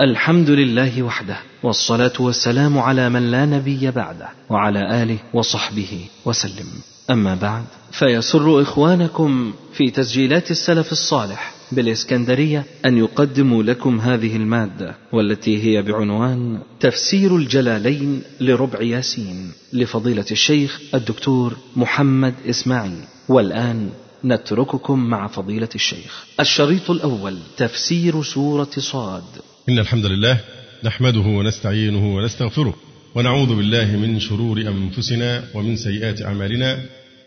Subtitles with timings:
[0.00, 6.66] الحمد لله وحده والصلاة والسلام على من لا نبي بعده وعلى آله وصحبه وسلم.
[7.10, 15.64] أما بعد فيسر إخوانكم في تسجيلات السلف الصالح بالإسكندرية أن يقدموا لكم هذه المادة والتي
[15.64, 23.04] هي بعنوان تفسير الجلالين لربع ياسين لفضيلة الشيخ الدكتور محمد إسماعيل.
[23.28, 23.90] والآن
[24.24, 26.26] نترككم مع فضيلة الشيخ.
[26.40, 29.53] الشريط الأول تفسير سورة صاد.
[29.68, 30.40] إن الحمد لله
[30.84, 32.74] نحمده ونستعينه ونستغفره
[33.14, 36.78] ونعوذ بالله من شرور أنفسنا ومن سيئات أعمالنا.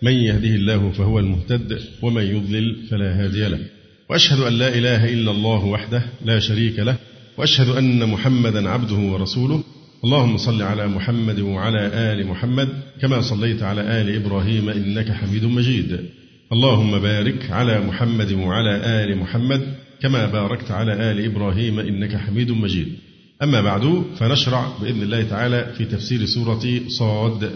[0.01, 3.59] من يهده الله فهو المهتد ومن يضلل فلا هادي له.
[4.09, 6.95] وأشهد أن لا إله إلا الله وحده لا شريك له.
[7.37, 9.63] وأشهد أن محمدا عبده ورسوله.
[10.03, 12.69] اللهم صل على محمد وعلى آل محمد
[13.01, 15.99] كما صليت على آل إبراهيم إنك حميد مجيد.
[16.51, 22.88] اللهم بارك على محمد وعلى آل محمد كما باركت على آل إبراهيم إنك حميد مجيد.
[23.44, 27.52] أما بعد فنشرع بإذن الله تعالى في تفسير سورة صاد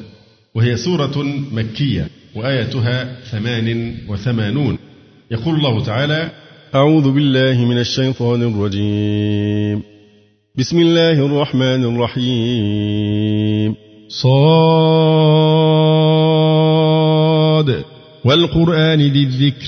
[0.56, 4.78] وهي سورة مكية وآيتها ثمان وثمانون.
[5.32, 6.32] يقول الله تعالى
[6.76, 9.84] أعوذ بالله من الشيطان الرجيم.
[10.58, 13.76] بسم الله الرحمن الرحيم.
[14.10, 14.32] صاد.
[18.26, 19.68] والقرآن ذي الذكر.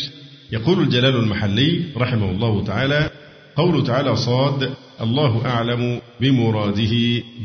[0.54, 3.09] يقول الجلال المحلي رحمه الله تعالى
[3.56, 6.94] قول تعالى صاد الله أعلم بمراده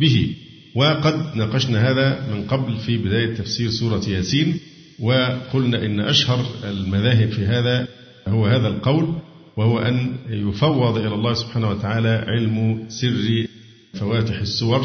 [0.01, 0.35] به.
[0.75, 4.61] وقد ناقشنا هذا من قبل في بداية تفسير سورة ياسين
[5.01, 7.89] وقلنا إن أشهر المذاهب في هذا
[8.29, 9.15] هو هذا القول
[9.57, 13.47] وهو أن يفوض إلى الله سبحانه وتعالى علم سر
[13.95, 14.85] فواتح السور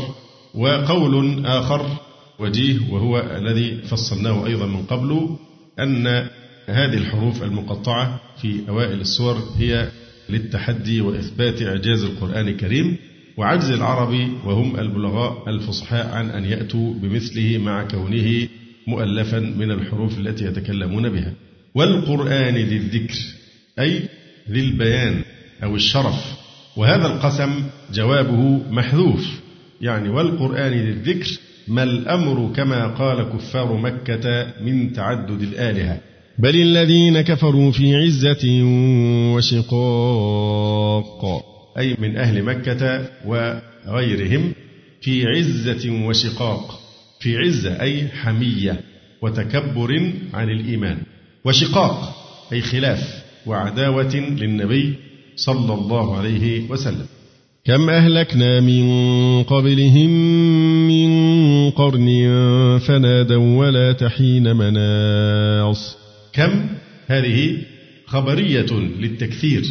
[0.56, 1.82] وقول آخر
[2.40, 5.30] وجيه وهو الذي فصلناه أيضا من قبل
[5.80, 6.28] أن
[6.67, 9.89] هذه الحروف المقطعة في أوائل السور هي
[10.30, 12.97] للتحدي وإثبات إعجاز القرآن الكريم
[13.38, 14.14] وعجز العرب
[14.45, 18.47] وهم البلغاء الفصحاء عن أن يأتوا بمثله مع كونه
[18.88, 21.34] مؤلفا من الحروف التي يتكلمون بها.
[21.75, 23.16] والقرآن ذي الذكر
[23.79, 24.09] أي
[24.50, 25.22] ذي البيان
[25.63, 26.34] أو الشرف.
[26.78, 27.63] وهذا القسم
[27.94, 29.40] جوابه محذوف.
[29.81, 31.29] يعني والقرآن ذي الذكر
[31.68, 36.02] ما الأمر كما قال كفار مكة من تعدد الآلهة.
[36.40, 38.64] بل الذين كفروا في عزة
[39.36, 41.26] وشقاق.
[41.78, 44.54] أي من أهل مكة وغيرهم
[45.02, 46.80] في عزة وشقاق.
[47.20, 48.82] في عزة أي حمية
[49.22, 50.98] وتكبر عن الإيمان.
[51.46, 52.16] وشقاق
[52.54, 54.94] أي خلاف وعداوة للنبي
[55.36, 57.06] صلى الله عليه وسلم.
[57.66, 58.84] كم أهلكنا من
[59.44, 60.10] قبلهم
[60.88, 62.08] من قرن
[62.88, 66.03] فنادوا ولا تحين مناص.
[66.34, 66.66] كم
[67.08, 67.58] هذه
[68.06, 69.64] خبرية للتكثير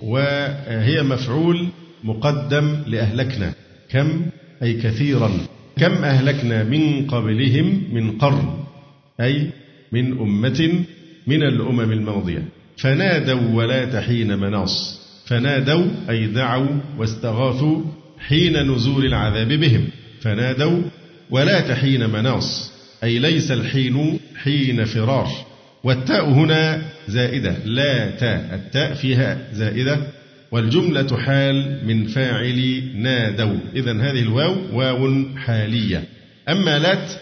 [0.00, 1.68] وهي مفعول
[2.04, 3.54] مقدم لأهلكنا.
[3.90, 4.26] كم؟
[4.62, 5.30] أي كثيرا.
[5.76, 8.64] كم أهلكنا من قبلهم من قرن؟
[9.20, 9.50] أي
[9.92, 10.84] من أمة
[11.26, 12.48] من الأمم الماضية.
[12.76, 15.00] فنادوا ولا حين مناص.
[15.26, 17.82] فنادوا أي دعوا واستغاثوا
[18.18, 19.88] حين نزول العذاب بهم.
[20.20, 20.82] فنادوا
[21.30, 22.72] ولا حين مناص.
[23.04, 25.49] أي ليس الحين حين فرار.
[25.84, 27.54] والتاء هنا زائدة.
[27.64, 29.98] لا تاء التاء فيها زائدة.
[30.50, 33.58] والجملة حال من فاعل نادوا.
[33.76, 36.04] إذا هذه الواو واو حالية.
[36.48, 37.12] أما لات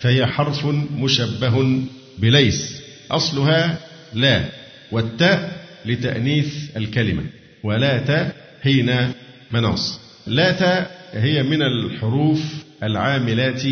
[0.00, 1.82] فهي حرف مشبه
[2.18, 2.82] بليس.
[3.10, 3.78] أصلها
[4.14, 4.44] لا.
[4.92, 5.52] والتاء
[5.86, 7.22] لتأنيث الكلمة.
[7.64, 9.12] ولا تاء حين
[9.50, 10.00] مناص.
[10.26, 12.40] لا تاء هي من الحروف
[12.82, 13.62] العاملات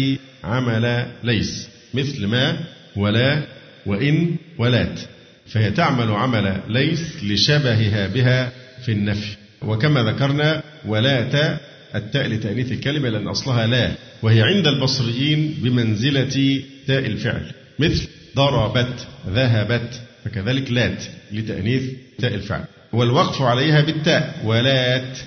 [0.45, 1.69] عمل ليس.
[1.95, 2.57] مثل ما
[2.97, 3.56] ولا
[3.87, 5.01] وإن ولات
[5.47, 8.53] فهي تعمل عمل ليس لشبهها بها
[8.85, 9.37] في النفي.
[9.63, 11.61] وكما ذكرنا ولات
[11.95, 13.93] التاء لتأنيث الكلمة لأن أصلها لا
[14.23, 17.53] وهي عند البصريين بمنزلة تاء الفعل.
[17.79, 21.83] مثل ضربت ذهبت فكذلك لات لتأنيث
[22.19, 22.65] تاء الفعل.
[22.93, 25.19] والوقف عليها بالتاء ولات.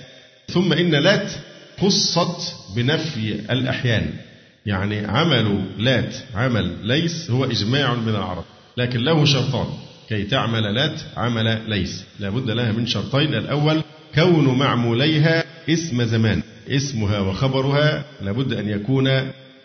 [0.50, 1.32] ثم إن لات
[1.82, 4.14] خصت بنفي الأحيان.
[4.70, 8.44] يعني عمل لات عمل ليس هو إجماع من العرب
[8.78, 9.68] لكن له شرطان.
[10.10, 12.04] كي تعمل لات عمل ليس.
[12.20, 13.34] لابد لها من شرطين.
[13.34, 13.82] الأول
[14.16, 16.42] كون معموليها اسم زمان.
[16.70, 19.10] اسمها وخبرها لابد أن يكون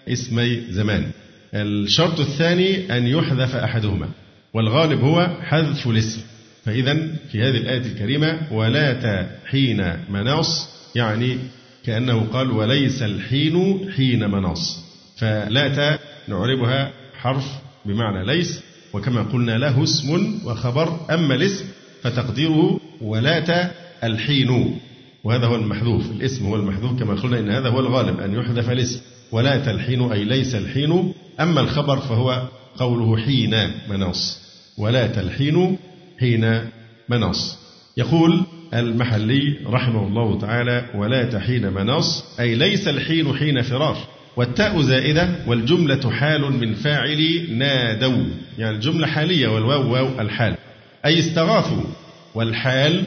[0.08, 1.10] اسمي زمان.
[1.54, 4.08] الشرط الثاني أن يحذف أحدهما.
[4.54, 6.20] والغالب هو حذف الاسم.
[6.64, 6.94] فإذا
[7.32, 11.38] في هذه الآية الكريمة ولا حين مناص يعني
[11.86, 14.83] كأنه قال وليس الحين حين مناص.
[15.16, 17.44] فلات نعربها حرف
[17.84, 18.61] بمعنى ليس
[18.93, 21.64] وكما قلنا له اسم وخبر أما الاسم
[22.02, 23.70] فتقديره ولات
[24.05, 24.78] الحين.
[25.25, 29.00] وهذا هو المحذوف الاسم هو المحذوف كما قلنا إن هذا هو الغالب أن يحذف الاسم.
[29.32, 34.40] ولا تلحين أي ليس الحين أما الخبر فهو قوله حين مناص.
[34.78, 35.78] ولا تلحين
[36.20, 36.61] حين
[37.08, 37.58] مناص.
[37.96, 38.44] يقول
[38.75, 44.13] المحلي رحمه الله تعالى ولا تحين مناص أي ليس الحين حين فرار.
[44.36, 48.25] والتاء زائدة والجملة حال من فاعل نادوا.
[48.58, 50.54] يعني الجملة حالية والواو واو الحال.
[51.04, 51.84] أي استغاثوا.
[52.34, 53.04] والحال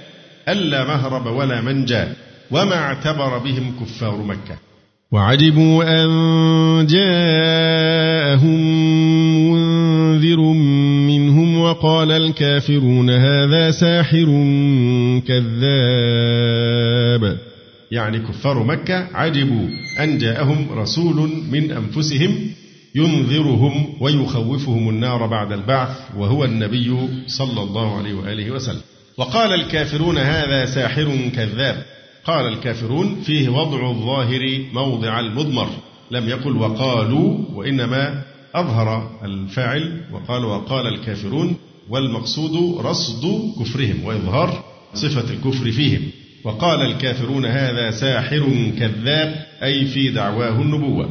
[0.50, 2.13] ألا مهرب ولا منجا
[2.51, 4.57] وما اعتبر بهم كفار مكة.
[5.12, 8.59] وعجبوا أن جاءهم
[9.51, 10.39] منذر
[11.07, 14.25] منهم وقال الكافرون هذا ساحر
[15.27, 16.68] كذاب.
[17.92, 19.68] يعني كفار مكة عجبوا
[20.00, 22.51] أن جاءهم رسول من أنفسهم
[22.95, 28.81] ينذرهم ويخوفهم النار بعد البعث وهو النبي صلى الله عليه وآله وسلم.
[29.18, 31.86] وقال الكافرون هذا ساحر كذاب.
[32.25, 35.69] قال الكافرون فيه وضع الظاهر موضع المضمر.
[36.12, 38.24] لم يقل وقالوا وإنما
[38.56, 41.56] أظهر الفاعل وقال وقال الكافرون
[41.90, 44.63] والمقصود رصد كفرهم وإظهار
[44.94, 46.01] صفة الكفر فيهم.
[46.47, 51.09] وقال الكافرون هذا ساحر كذاب أي في دعواه النبوة.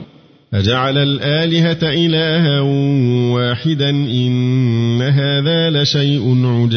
[0.55, 2.61] أجعل الآلهة إلها
[3.35, 6.77] واحدا إن هذا لشيء عجاب.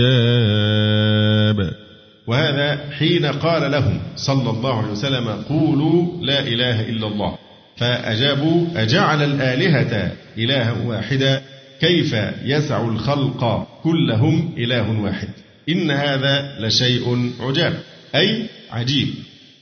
[2.28, 7.36] وهذا حين قال لهم صلى الله عليه وسلم قولوا لا إله إلا الله.
[7.78, 11.42] فأجابوا أجعل الآلهة إلها واحدا
[11.82, 12.16] كيف
[12.46, 15.30] يسع الخلق كلهم إله واحد؟
[15.70, 17.74] إن هذا لشيء عجاب.
[18.16, 19.08] أي عجيب.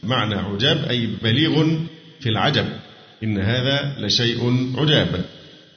[0.04, 1.68] معنى عجاب أي بليغ
[2.20, 2.66] في العجب.
[3.24, 5.26] إن هذا لشيء عجاب.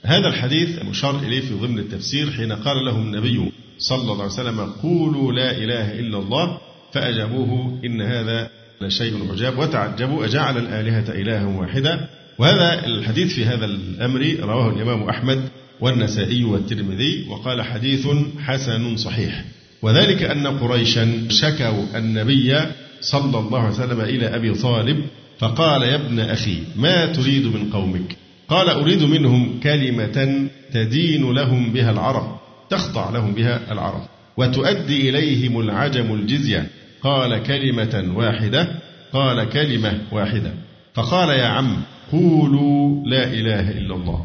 [0.03, 4.61] هذا الحديث مشار إليه في ضمن التفسير حين قال لهم النبي صلى الله عليه وسلم
[4.61, 6.59] قولوا لا إله إلا الله
[6.93, 8.51] فأجابوه إن هذا
[8.81, 9.59] لشيء عجاب.
[9.59, 12.09] وتعجبوا أجعل الآلهة إلها واحدا
[12.39, 15.49] وهذا الحديث في هذا الأمر رواه الإمام أحمد
[15.81, 18.09] والنسائي والترمذي وقال حديث
[18.39, 19.45] حسن صحيح.
[19.83, 22.59] وذلك أن قريشا شكوا النبي
[23.01, 25.05] صلى الله عليه وسلم إلى أبي طالب
[25.39, 28.17] فقال يا ابن أخي ما تريد من قومك؟
[28.49, 32.41] قال أريد منهم كلمة تدين لهم بها العرب
[32.71, 34.03] تخضع لهم بها العرب
[34.37, 36.67] وتؤدي إليهم العجم الجزية.
[37.03, 38.69] قال كلمة واحدة.
[39.13, 40.53] قال كلمة واحدة.
[40.95, 41.77] فقال يا عم
[42.13, 44.25] قولوا لا إله إلا الله.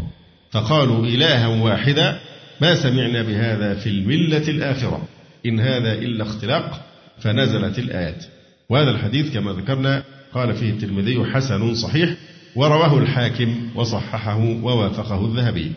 [0.52, 2.20] فقالوا إلها واحدا
[2.62, 5.02] ما سمعنا بهذا في الملة الآخرة.
[5.46, 6.82] إن هذا إلا اختلاق
[7.20, 8.26] فنزلت الآيات.
[8.70, 10.04] وهذا الحديث كما ذكرنا
[10.34, 12.14] قال فيه الترمذي حسن صحيح
[12.56, 15.72] ورواه الحاكم وصححه ووافقه الذهبي.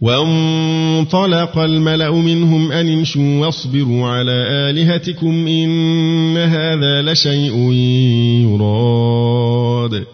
[0.00, 7.72] وانطلق الملأ منهم أن امشوا واصبروا على آلهتكم إن هذا لشيء
[8.42, 10.04] يراد.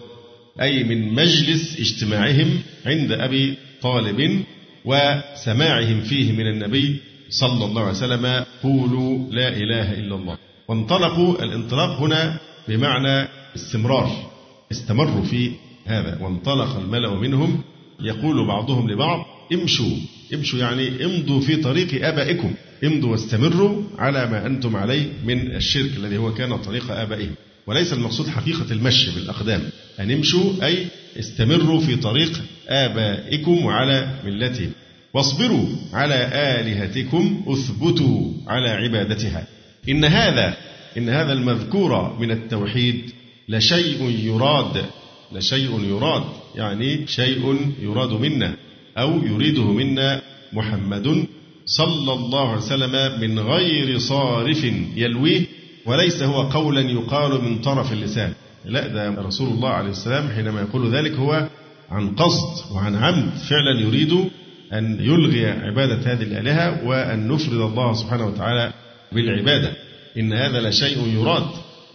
[0.61, 4.43] أي من مجلس اجتماعهم عند أبي طالب
[4.85, 6.99] وسماعهم فيه من النبي
[7.31, 10.37] صلى الله عليه وسلم قولوا لا إله إلا الله.
[10.67, 14.31] وانطلقوا الانطلاق هنا بمعنى استمرار
[14.71, 15.51] استمروا في
[15.85, 16.17] هذا.
[16.21, 17.61] وانطلق الملأ منهم
[18.01, 19.97] يقول بعضهم لبعض امشوا
[20.33, 26.17] امشوا يعني امضوا في طريق آبائكم امضوا واستمروا على ما أنتم عليه من الشرك الذي
[26.17, 27.35] هو كان طريق آبائهم.
[27.67, 29.61] وليس المقصود حقيقة المشي بالأقدام
[29.99, 30.87] أن امشوا أي
[31.19, 34.71] استمروا في طريق آبائكم وعلى ملتهم.
[35.13, 39.47] واصبروا على آلهتكم اثبتوا على عبادتها.
[39.89, 40.57] إن هذا
[40.97, 43.11] إن هذا المذكور من التوحيد
[43.49, 44.85] لشيء يراد
[45.31, 46.23] لشيء يراد
[46.55, 48.55] يعني شيء يراد منا
[48.97, 50.21] أو يريده منا
[50.53, 51.25] محمد
[51.65, 54.63] صلى الله عليه وسلم من غير صارف
[54.95, 55.41] يلويه
[55.85, 58.33] وليس هو قولا يقال من طرف اللسان.
[58.65, 61.47] لا ده رسول الله عليه السلام حينما يقول ذلك هو
[61.91, 64.29] عن قصد وعن عمد فعلا يريد
[64.73, 68.73] أن يلغي عبادة هذه الآلهة وأن نفرد الله سبحانه وتعالى
[69.11, 69.71] بالعبادة.
[70.17, 71.47] إن هذا لشيء يراد.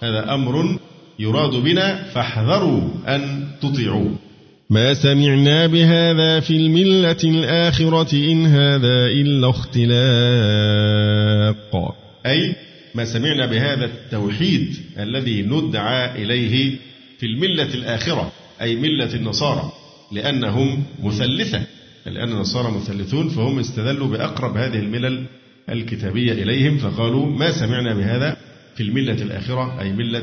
[0.02, 0.78] هذا أمر
[1.18, 4.16] يراد بنا فاحذروا أن تطيعوه.
[4.70, 9.96] ما سمعنا بهذا في الملة الآخرة إن هذا إلا اختلاق.
[12.26, 12.54] أي
[12.94, 16.76] ما سمعنا بهذا التوحيد الذي ندعى إليه
[17.18, 19.72] في الملة الآخرة أي ملة النصارى
[20.12, 21.62] لأنهم مثلثة.
[22.10, 25.26] لأن النصارى مثلثون فهم استدلوا بأقرب هذه الملل
[25.68, 28.36] الكتابية إليهم فقالوا ما سمعنا بهذا
[28.76, 30.22] في الملة الآخرة أي ملة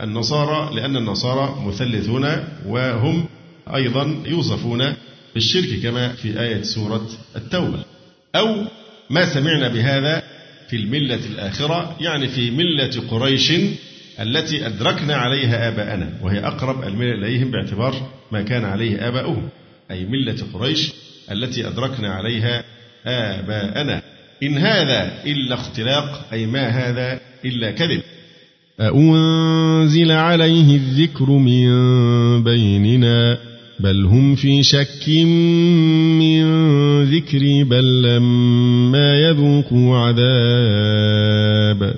[0.00, 2.26] النصارى لأن النصارى مثلثون
[2.66, 3.26] وهم
[3.74, 4.94] أيضا يوصفون
[5.34, 7.84] بالشرك كما في آية سورة التوبة.
[8.36, 8.64] أو
[9.10, 10.22] ما سمعنا بهذا
[10.68, 13.52] في الملة الآخرة يعني في ملة قريش
[14.20, 19.48] التي أدركنا عليها آباءنا وهي أقرب الملل إليهم باعتبار ما كان عليه آباؤهم
[19.90, 20.92] أي ملة قريش
[21.32, 22.64] التي أدركنا عليها
[23.06, 24.02] آباءنا.
[24.42, 28.00] إن هذا إلا اختلاق أي ما هذا إلا كذب.
[28.80, 31.70] أأنزل عليه الذكر من
[32.44, 33.38] بيننا
[33.80, 35.08] بل هم في شك
[36.18, 36.44] من
[37.04, 41.94] ذكري بل لما يذوقوا عذاب.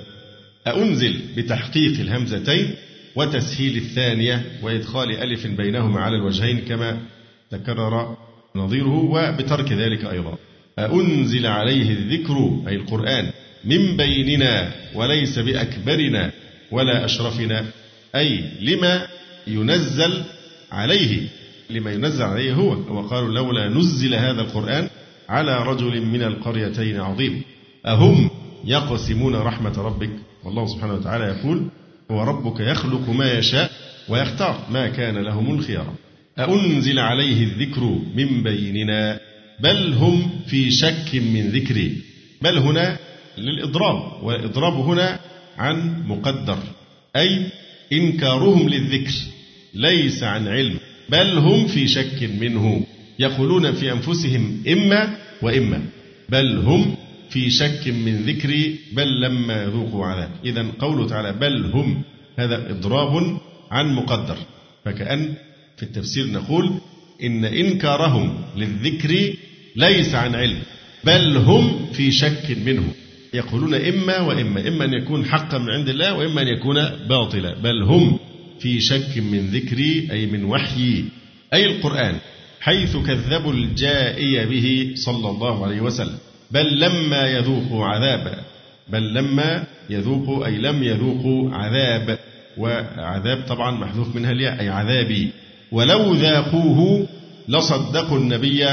[0.67, 2.75] أأنزل بتحقيق الهمزتين
[3.15, 6.97] وتسهيل الثانية وإدخال ألف بينهما على الوجهين كما
[7.51, 8.17] تكرر
[8.55, 10.37] نظيره وبترك ذلك أيضا.
[10.79, 13.31] أأنزل عليه الذكر أي القرآن
[13.65, 16.31] من بيننا وليس بأكبرنا
[16.71, 17.65] ولا أشرفنا.
[18.15, 19.07] أي لما
[19.47, 20.23] ينزل
[20.71, 21.27] عليه
[21.69, 24.89] لما ينزل عليه هو وقالوا لولا نزل هذا القرآن
[25.29, 27.41] على رجل من القريتين عظيم.
[27.85, 28.29] أهم
[28.65, 30.11] يقسمون رحمة ربك؟
[30.43, 31.67] والله سبحانه وتعالى يقول
[32.11, 33.71] هو ربك يخلق ما يشاء
[34.09, 35.93] ويختار ما كان لهم الخيار.
[36.39, 39.19] أأنزل عليه الذكر من بيننا
[39.59, 41.97] بل هم في شك من ذكري
[42.41, 42.97] بل هنا
[43.37, 45.19] للإضراب والإضراب هنا
[45.57, 46.57] عن مقدر.
[47.15, 47.45] أي
[47.93, 49.13] إنكارهم للذكر
[49.73, 50.77] ليس عن علم.
[51.09, 52.85] بل هم في شك منه
[53.19, 55.81] يقولون في أنفسهم إما وإما.
[56.29, 56.95] بل هم
[57.29, 60.29] في شك من ذكري بل لما ذوقوا عذاب.
[60.45, 62.01] إذا قوله تعالى بل هم
[62.37, 63.37] هذا إضراب
[63.71, 64.37] عن مقدر.
[64.85, 65.33] فكأن
[65.77, 66.71] في التفسير نقول
[67.23, 69.33] إن إنكارهم للذكر
[69.75, 70.59] ليس عن علم
[71.03, 72.93] بل هم في شك منه.
[73.33, 76.75] يقولون إما وإما إما أن يكون حقا من عند الله وإما أن يكون
[77.09, 78.19] باطلا بل هم
[78.59, 81.05] في شك من ذكري أي من وحيي
[81.53, 82.15] أي القرآن
[82.61, 86.17] حيث كذبوا الجائي به صلى الله عليه وسلم.
[86.51, 88.35] بل لما يذوقوا عذابا
[88.89, 92.19] بل لما يذوقوا أي لم يذوقوا عذاب.
[92.57, 95.29] وعذاب طبعا محذوف منها الياء أي عذابي.
[95.73, 97.07] ولو ذاقوه
[97.49, 98.65] لصدقوا النبي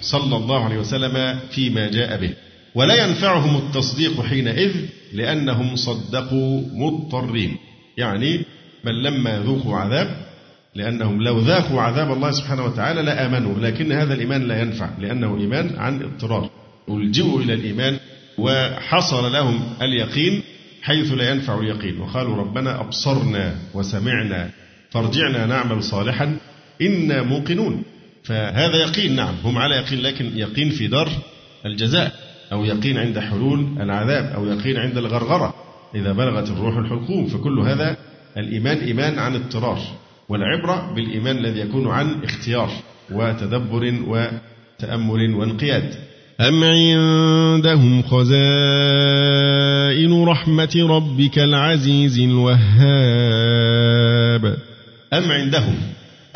[0.00, 2.34] صلى الله عليه وسلم فيما جاء به.
[2.74, 4.72] ولا ينفعهم التصديق حينئذ
[5.12, 7.56] لأنهم صدقوا مضطرين.
[7.96, 8.40] يعني
[8.84, 10.16] بل لما يذوقوا عذاب
[10.74, 13.58] لأنهم لو ذاقوا عذاب الله سبحانه وتعالى لآمنوا.
[13.58, 16.50] لكن هذا الإيمان لا ينفع لأنه إيمان عن اضطرار.
[16.88, 17.96] ألجئوا إلى الإيمان
[18.38, 20.42] وحصل لهم اليقين
[20.82, 22.00] حيث لا ينفع اليقين.
[22.00, 24.61] وقالوا ربنا أبصرنا وسمعنا
[24.92, 26.36] فارجعنا نعمل صالحا.
[26.82, 27.82] إنا موقنون.
[28.24, 29.16] فهذا يقين.
[29.16, 31.08] نعم هم على يقين لكن يقين في دار
[31.66, 32.12] الجزاء
[32.52, 35.54] أو يقين عند حلول العذاب أو يقين عند الغرغرة.
[35.94, 37.96] إذا بلغت الروح الحلقوم فكل هذا
[38.36, 39.78] الإيمان إيمان عن اضطرار
[40.28, 42.70] والعبرة بالإيمان الذي يكون عن اختيار
[43.12, 45.94] وتدبر وتأمل وانقياد.
[46.40, 48.32] أم عندهم خزائن
[50.24, 53.52] رحمة ربك العزيز الوهاب؟
[55.12, 55.76] أم عندهم؟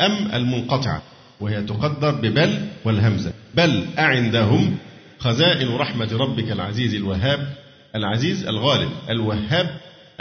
[0.01, 1.01] أم المنقطعة.
[1.39, 3.33] وهي تقدر ببل والهمزة.
[3.55, 4.77] بل أعندهم
[5.19, 7.47] خزائن رحمة ربك العزيز الوهاب
[7.95, 9.69] العزيز الغالب الوهاب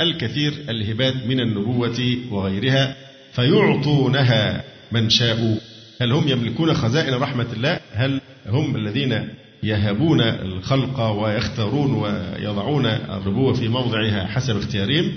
[0.01, 2.97] الكثير الهبات من النبوة وغيرها
[3.33, 5.59] فيعطونها من شاء
[6.01, 9.29] هل هم يملكون خزائن رحمة الله؟ هل هم الذين
[9.63, 15.13] يهبون الخلق ويختارون ويضعون الربوة في موضعها حسب اختيارهم؟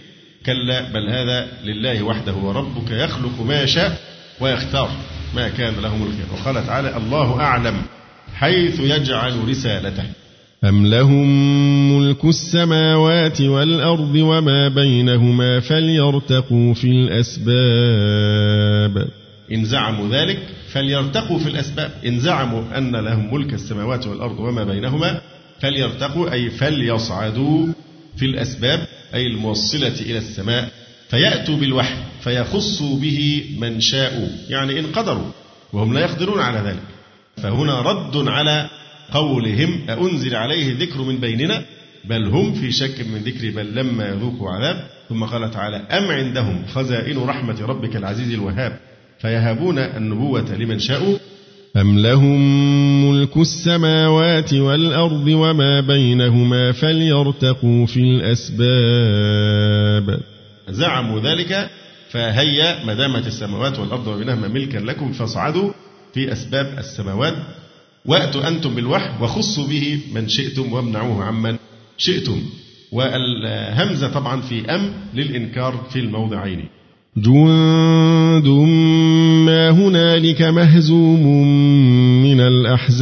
[0.46, 4.00] كلا بل هذا لله وحده وربك يخلق ما يشاء
[4.40, 4.90] ويختار
[5.36, 6.26] ما كان لهم الخير.
[6.34, 7.82] وقال تعالى الله أعلم
[8.36, 10.04] حيث يجعل رسالته.
[10.64, 11.28] أم لهم
[11.98, 17.50] ملك السماوات والأرض وما بينهما فليرتقوا في الأسباب.
[19.52, 20.40] إن زعموا ذلك
[20.72, 21.92] فليرتقوا في الأسباب.
[22.06, 25.22] إن زعموا أن لهم ملك السماوات والأرض وما بينهما
[25.60, 27.68] فليرتقوا أي فليصعدوا
[28.18, 28.88] في الأسباب.
[29.14, 30.70] أي الموصلة إلى السماء
[31.10, 35.32] فيأتوا بالوحي فيخصوا به من شاءوا يعني إن قدروا
[35.74, 36.84] وهم لا يقدرون على ذلك.
[37.38, 38.70] فهنا رد على
[39.12, 41.66] قولهم أأنزل عليه الذكر من بيننا؟
[42.06, 44.88] بل هم في شك من ذكري بل لما يذوقوا عذاب.
[45.10, 48.80] ثم قال تعالى أم عندهم خزائن رحمة ربك العزيز الوهاب
[49.22, 51.18] فيهبون النبوة لمن شاءوا؟
[51.78, 52.40] أم لهم
[53.10, 59.70] ملك السماوات والأرض وما بينهما فليرتقوا في الأسباب
[60.70, 61.70] زعموا ذلك
[62.10, 65.72] فهيا ما دامت السماوات والأرض وبينهما ملكا لكم فاصعدوا
[66.14, 67.34] في أسباب السماوات.
[68.06, 71.58] وأتوا أنتم بالوحي وخصوا به من شئتم وامنعوه عمن
[71.98, 72.42] شئتم.
[72.92, 76.70] والهمزة طبعا في أم للإنكار في الموضعين.
[77.22, 78.48] جند
[79.46, 81.48] ما هنالك مهزوم
[82.24, 83.00] من الأحزاب.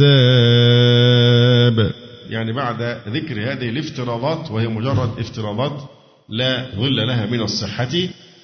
[2.30, 5.82] يعني بعد ذكر هذه الافتراضات وهي مجرد افتراضات
[6.28, 7.88] لا ظل لها من الصحة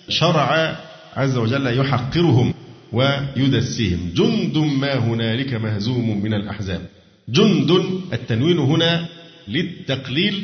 [0.09, 0.77] شرع
[1.17, 2.55] عز وجل يحقرهم
[2.93, 4.11] ويدسيهم.
[4.15, 6.81] جند ما هنالك مهزوم من الأحزاب.
[7.29, 7.71] جند
[8.13, 9.09] التنوين هنا
[9.49, 10.43] للتقليل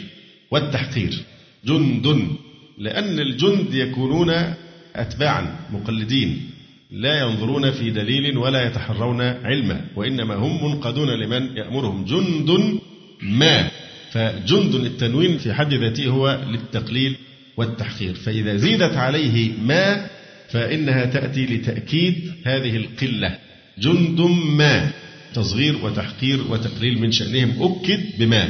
[0.50, 1.18] والتحقير.
[1.66, 2.26] جند
[2.78, 4.54] لأن الجند يكونون
[4.96, 6.50] أتباعا مقلدين
[6.90, 12.04] لا ينظرون في دليل ولا يتحرون علما وإنما هم منقادون لمن يأمرهم.
[12.04, 12.78] جند
[13.22, 13.68] ما
[14.10, 17.16] فجند التنوين في حد ذاته هو للتقليل
[17.56, 18.14] والتحقير.
[18.14, 20.06] فإذا زيدت عليه ما
[20.48, 23.38] فإنها تأتي لتأكيد هذه القلة.
[23.78, 24.90] جند ما
[25.34, 27.62] تصغير وتحقير وتقليل من شأنهم.
[27.62, 28.48] أكد بما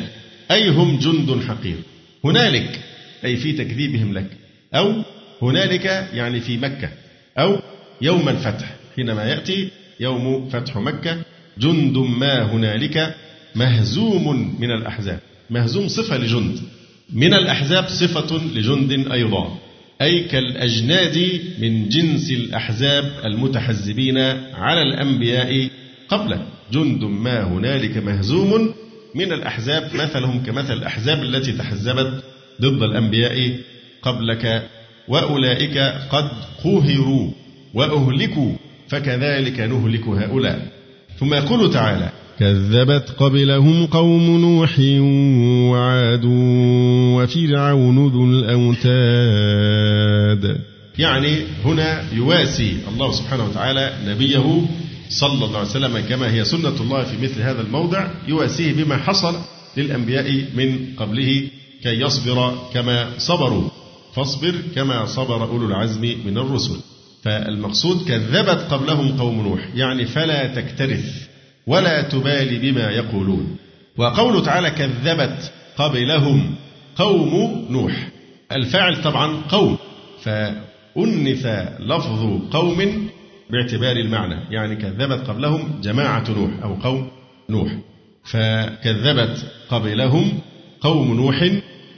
[0.50, 1.76] أي هم جند حقير؟
[2.24, 2.80] هنالك
[3.24, 4.30] أي في تكذيبهم لك
[4.74, 5.02] أو
[5.42, 6.88] هنالك يعني في مكة
[7.38, 7.60] أو
[8.02, 9.68] يوم الفتح حينما يأتي
[10.00, 11.18] يوم فتح مكة
[11.58, 13.14] جند ما هنالك
[13.54, 15.18] مهزوم من الأحزاب.
[15.50, 16.58] مهزوم صفة لجند.
[17.12, 19.58] من الأحزاب صفة لجند أيضا.
[20.02, 24.18] أي كالأجناد من جنس الأحزاب المتحزبين
[24.54, 25.68] على الأنبياء
[26.08, 26.46] قبله.
[26.72, 28.74] جند ما هنالك مهزوم
[29.14, 32.24] من الأحزاب مثلهم كمثل الأحزاب التي تحزبت
[32.60, 33.58] ضد الأنبياء
[34.02, 34.68] قبلك
[35.10, 35.78] وأولئك
[36.10, 36.28] قد
[36.64, 37.30] قهروا
[37.74, 38.52] وأهلكوا
[38.88, 40.68] فكذلك نهلك هؤلاء.
[41.18, 44.78] ثم يقول تعالى كذبت قبلهم قوم نوح
[45.70, 46.24] وعاد
[47.14, 49.80] وفرعون ذو الأوتاد.
[50.98, 54.62] يعني هنا يواسي الله سبحانه وتعالى نبيه
[55.08, 59.34] صلى الله عليه وسلم كما هي سنة الله في مثل هذا الموضع يواسيه بما حصل
[59.76, 61.48] للأنبياء من قبله
[61.82, 63.79] كي يصبر كما صبروا.
[64.14, 66.80] فاصبر كما صبر أولو العزم من الرسل.
[67.22, 71.28] فالمقصود كذبت قبلهم قوم نوح يعني فلا تكترث
[71.66, 73.56] ولا تبالي بما يقولون.
[73.96, 76.54] وقوله تعالى كذبت قبلهم
[76.96, 78.08] قوم نوح.
[78.52, 79.76] الفاعل طبعا قوم
[80.22, 81.46] فأنث
[81.80, 83.08] لفظ قوم
[83.50, 87.10] باعتبار المعنى يعني كذبت قبلهم جماعة نوح أو قوم
[87.50, 87.72] نوح.
[88.24, 90.38] فكذبت قبلهم
[90.80, 91.50] قوم نوح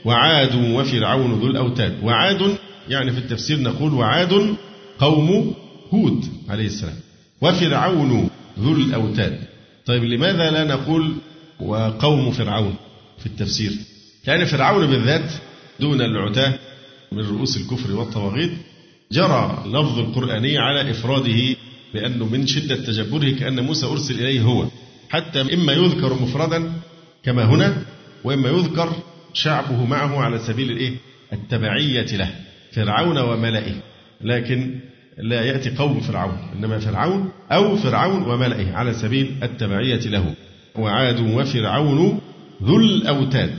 [0.05, 2.03] وعاد وفرعون ذو الأوتاد.
[2.03, 2.57] وعاد
[2.89, 4.55] يعني في التفسير نقول وعاد
[4.99, 5.53] قوم
[5.93, 6.95] هود عليه السلام.
[7.41, 9.39] وفرعون ذو الأوتاد.
[9.85, 11.15] طيب لماذا لا نقول
[11.59, 12.75] وقوم فرعون
[13.19, 13.71] في التفسير؟
[14.27, 15.31] يعني فرعون بالذات
[15.79, 16.53] دون العتاة
[17.11, 18.51] من رؤوس الكفر والطواغيت
[19.11, 21.55] جرى لفظ القرآني على إفراده
[21.93, 24.65] بأنه من شدة تجبره كأن موسى أرسل إليه هو.
[25.09, 26.73] حتى إما يذكر مفردا
[27.23, 27.83] كما هنا
[28.23, 28.93] وإما يذكر
[29.33, 30.93] شعبه معه على سبيل الإيه؟
[31.33, 32.35] التبعية له
[32.71, 33.75] فرعون وملئه.
[34.21, 34.79] لكن
[35.17, 40.33] لا يأتي قوم فرعون إنما فرعون أو فرعون وملئه على سبيل التبعية له.
[40.75, 42.21] وعاد وفرعون
[42.63, 43.53] ذو الأوتاد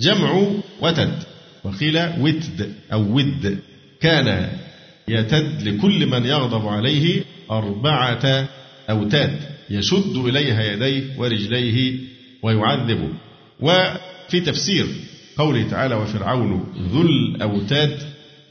[0.00, 1.22] جمع وتد.
[1.64, 3.58] وقيل وتد أو ود.
[4.00, 4.48] كان
[5.08, 8.48] يتد لكل من يغضب عليه أربعة
[8.90, 11.98] أوتاد يشد إليها يديه ورجليه
[12.42, 13.08] ويعذبه.
[13.60, 14.86] وفي تفسير
[15.38, 17.98] قوله تعالى وفرعون ذو الأوتاد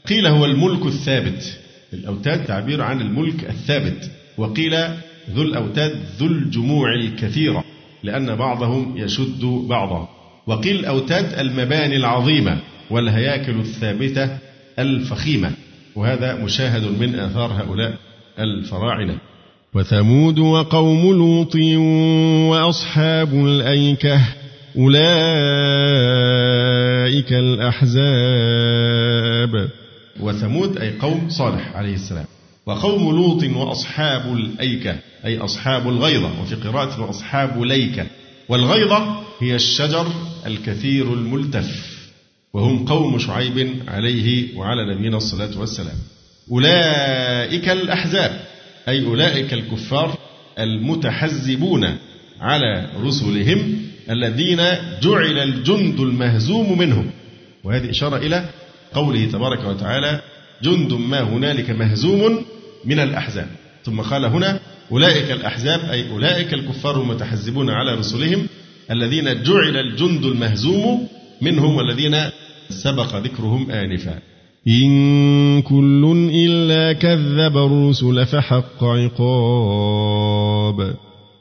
[0.08, 1.58] قيل هو الملك الثابت.
[1.92, 4.74] الأوتاد تعبير عن الملك الثابت وقيل
[5.30, 7.64] ذو الأوتاد ذو الجموع الكثيرة
[8.02, 10.08] لأن بعضهم يشد بعضا.
[10.46, 12.58] وقيل الأوتاد المباني العظيمة
[12.90, 14.38] والهياكل الثابتة
[14.78, 15.50] الفخيمة
[15.96, 17.94] وهذا مشاهد من آثار هؤلاء
[18.38, 19.18] الفراعنة.
[19.74, 21.54] وثمود وقوم لوط
[22.50, 24.20] وأصحاب الأيكة
[24.78, 25.02] أولئك
[27.32, 27.98] الأحزاب.
[30.20, 32.24] وثمود أي قوم صالح عليه السلام.
[32.66, 38.06] وقوم لوط وأصحاب الأيكة أي أصحاب الغيضة وفي قراءة وأصحاب ليكة.
[38.48, 40.06] والغيضة هي الشجر
[40.46, 41.98] الكثير الملتف.
[42.52, 45.96] وهم قوم شعيب عليه وعلى نبينا الصلاة والسلام.
[46.50, 48.40] أولئك الأحزاب
[48.88, 50.18] أي أولئك الكفار
[50.58, 51.96] المتحزبون
[52.40, 54.60] على رسلهم الذين
[55.02, 57.10] جعل الجند المهزوم منهم.
[57.64, 58.44] وهذه إشارة إلى
[58.94, 60.20] قوله تبارك وتعالى
[60.62, 62.44] جند ما هنالك مهزوم
[62.84, 63.48] من الأحزاب.
[63.84, 64.60] ثم قال هنا
[64.92, 68.46] أولئك الأحزاب أي أولئك الكفار المتحزبون على رسلهم
[68.90, 71.08] الذين جعل الجند المهزوم
[71.42, 72.16] منهم والذين
[72.70, 74.18] سبق ذكرهم آنفا.
[74.68, 79.20] إن كل إلا كذب الرسل فحق عقاب.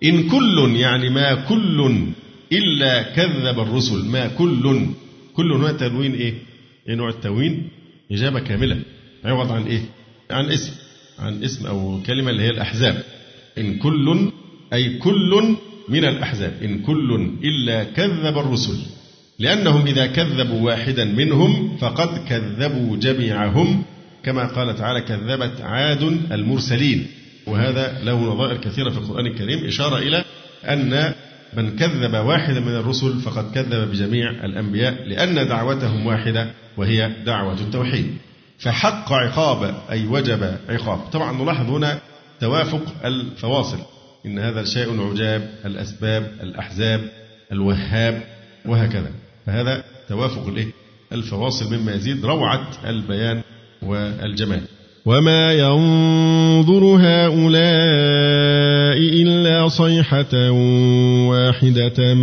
[0.03, 2.05] إن كل يعني ما كل
[2.51, 4.05] إلا كذب الرسل.
[4.05, 4.87] ما كل
[5.33, 6.33] كل هنا تنوين إيه؟
[6.89, 7.69] إيه نوع التنوين؟
[8.11, 8.79] إجابة كاملة.
[9.25, 9.81] عوض عن إيه؟
[10.31, 10.71] عن اسم.
[11.19, 13.03] عن اسم أو كلمة اللي هي الأحزاب.
[13.57, 14.31] إن كل
[14.73, 15.55] أي كل
[15.89, 16.53] من الأحزاب.
[16.63, 18.77] إن كل إلا كذب الرسل.
[19.39, 23.83] لأنهم إذا كذبوا واحدا منهم فقد كذبوا جميعهم.
[24.23, 27.07] كما قال تعالى كذبت عاد المرسلين.
[27.47, 29.65] وهذا له نظائر كثيرة في القرآن الكريم.
[29.65, 30.23] إشارة إلى
[30.63, 31.13] أن
[31.53, 38.17] من كذب واحدا من الرسل فقد كذب بجميع الأنبياء لأن دعوتهم واحدة وهي دعوة التوحيد.
[38.59, 40.99] فحق عقاب أي وجب عقاب.
[41.11, 41.99] طبعا نلاحظ هنا
[42.39, 43.79] توافق الفواصل.
[44.25, 47.11] إن هذا شيء عجاب الأسباب الأحزاب
[47.51, 48.23] الوهاب
[48.65, 49.11] وهكذا.
[49.45, 50.67] فهذا توافق الإيه؟
[51.11, 53.41] الفواصل مما يزيد روعة البيان
[53.81, 54.61] والجمال.
[55.07, 57.47] وما ينظر هؤلاء
[58.97, 60.51] إلا صيحة
[61.31, 62.13] واحدة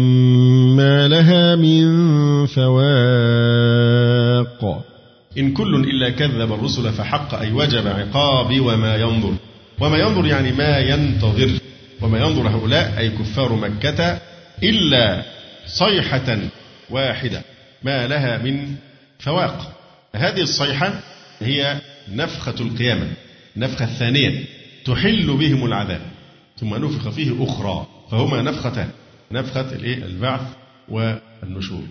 [0.76, 1.86] ما لها من
[2.46, 3.84] فواق
[5.38, 9.34] إن كل إلا كذب الرسل فحق أي وجب عقابي وما ينظر.
[9.80, 11.50] وما ينظر يعني ما ينتظر.
[12.02, 14.18] وما ينظر هؤلاء أي كفار مكة
[14.62, 15.22] إلا
[15.66, 16.38] صيحة
[16.90, 17.42] واحدة
[17.82, 18.74] ما لها من
[19.18, 19.72] فواق.
[20.14, 20.92] هذه الصيحة
[21.40, 21.76] هي
[22.08, 23.10] نفخة القيامة
[23.56, 24.44] النفخة الثانية
[24.84, 26.00] تحل بهم العذاب.
[26.56, 28.88] ثم نفخ فيه أخرى فهما نفختان
[29.32, 30.40] نفخة البعث
[30.88, 31.82] والنشور.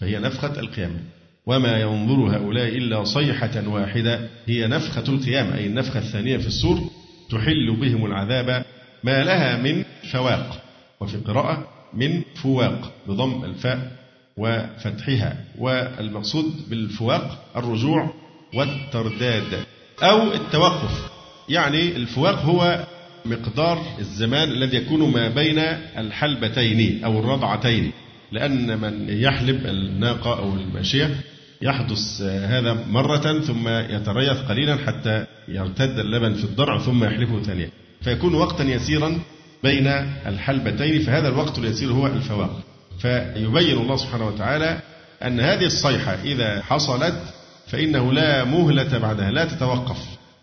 [0.00, 1.00] فهي نفخة القيامة.
[1.46, 6.90] وما ينظر هؤلاء إلا صيحة واحدة هي نفخة القيامة أي النفخة الثانية في السور
[7.30, 8.64] تحل بهم العذاب.
[9.04, 10.62] ما لها من فواق
[11.00, 13.92] وفي قراءة من فواق بضم الفاء
[14.36, 15.44] وفتحها.
[15.58, 18.25] والمقصود بالفواق الرجوع
[18.56, 19.64] والترداد
[20.02, 21.10] أو التوقف.
[21.48, 22.84] يعني الفواق هو
[23.24, 25.58] مقدار الزمان الذي يكون ما بين
[25.98, 27.92] الحلبتين أو الرضعتين.
[28.32, 31.20] لأن من يحلب الناقة أو الماشية
[31.62, 37.70] يحدث هذا مرة ثم يتريث قليلا حتى يرتد اللبن في الضرع ثم يحلبه ثانية
[38.02, 39.18] فيكون وقتا يسيرا
[39.62, 39.86] بين
[40.26, 42.60] الحلبتين فهذا الوقت اليسير هو الفواق.
[42.98, 44.80] فيبين الله سبحانه وتعالى
[45.22, 47.22] أن هذه الصيحة إذا حصلت
[47.66, 49.98] فإنه لا مهلة بعدها لا تتوقف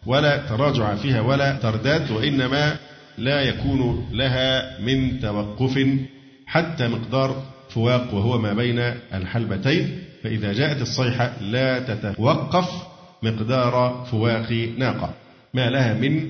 [0.05, 2.77] ولا تراجع فيها ولا ترداد وإنما
[3.17, 5.87] لا يكون لها من توقف
[6.45, 8.79] حتى مقدار فواق وهو ما بين
[9.13, 9.99] الحلبتين.
[10.23, 12.69] فإذا جاءت الصيحة لا تتوقف
[13.23, 15.13] مقدار فواق ناقة
[15.53, 16.29] ما لها من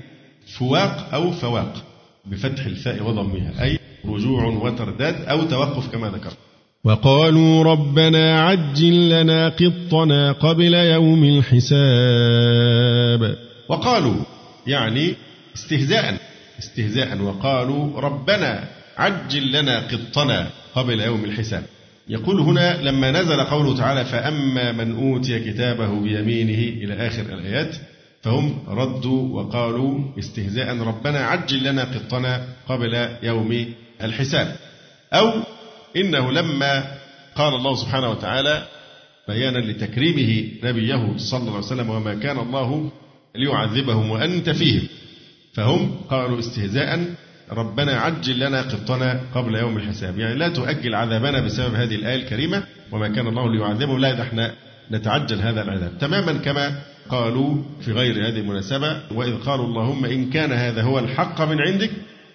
[0.58, 1.82] فواق أو فواق
[2.24, 6.36] بفتح الفاء وضمها أي رجوع وترداد أو توقف كما ذكرت.
[6.84, 11.76] وقالوا ربنا عجل لنا قطنا قبل يوم الحساب.
[13.68, 14.16] وقالوا
[14.66, 15.14] يعني
[15.56, 16.18] استهزاء
[16.58, 21.62] استهزاء وقالوا ربنا عجل لنا قطنا قبل يوم الحساب.
[22.08, 27.76] يقول هنا لما نزل قوله تعالى فأما من أوتي كتابه بيمينه إلى آخر الآيات
[28.22, 33.66] فهم ردوا وقالوا استهزاء ربنا عجل لنا قطنا قبل يوم
[34.02, 34.56] الحساب.
[35.12, 35.32] أو
[35.96, 36.84] إنه لما
[37.34, 38.66] قال الله سبحانه وتعالى
[39.28, 42.90] بيانا لتكريمه نبيه صلى الله عليه وسلم وما كان الله
[43.36, 44.88] ليعذبهم وأنت فيهم.
[45.54, 47.14] فهم قالوا استهزاء
[47.50, 50.18] ربنا عجل لنا قطنا قبل يوم الحساب.
[50.18, 53.98] يعني لا تؤجل عذابنا بسبب هذه الآية الكريمة وما كان الله ليعذبهم.
[53.98, 54.54] لا إحنا
[54.90, 55.98] نتعجل هذا العذاب.
[55.98, 61.40] تماما كما قالوا في غير هذه المناسبة وإذ قالوا اللهم إن كان هذا هو الحق
[61.42, 61.90] من عندك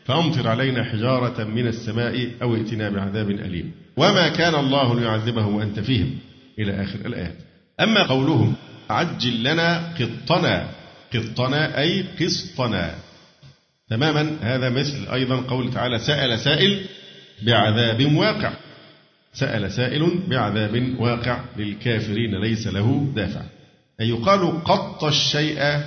[0.06, 3.72] فأمطر علينا حجارة من السماء أو ائتنا بعذاب أليم.
[3.98, 6.18] وما كان الله ليعذبهم وأنت فيهم.
[6.60, 7.36] إلى آخر الآيات.
[7.80, 8.56] أما قولهم
[8.90, 10.70] عجل لنا قطنا.
[11.14, 12.96] قطنا أي قسطنا.
[13.90, 14.36] تماما.
[14.42, 16.86] هذا مثل أيضا قول تعالى سأل سائل
[17.42, 18.54] بعذاب واقع.
[19.34, 23.42] سأل سائل بعذاب واقع للكافرين ليس له دافع.
[24.02, 25.84] أي يقال قط الشيء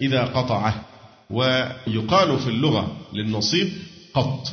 [0.00, 0.93] إذا قطعه.
[1.30, 3.68] ويقال في اللغة للنصيب
[4.14, 4.48] قط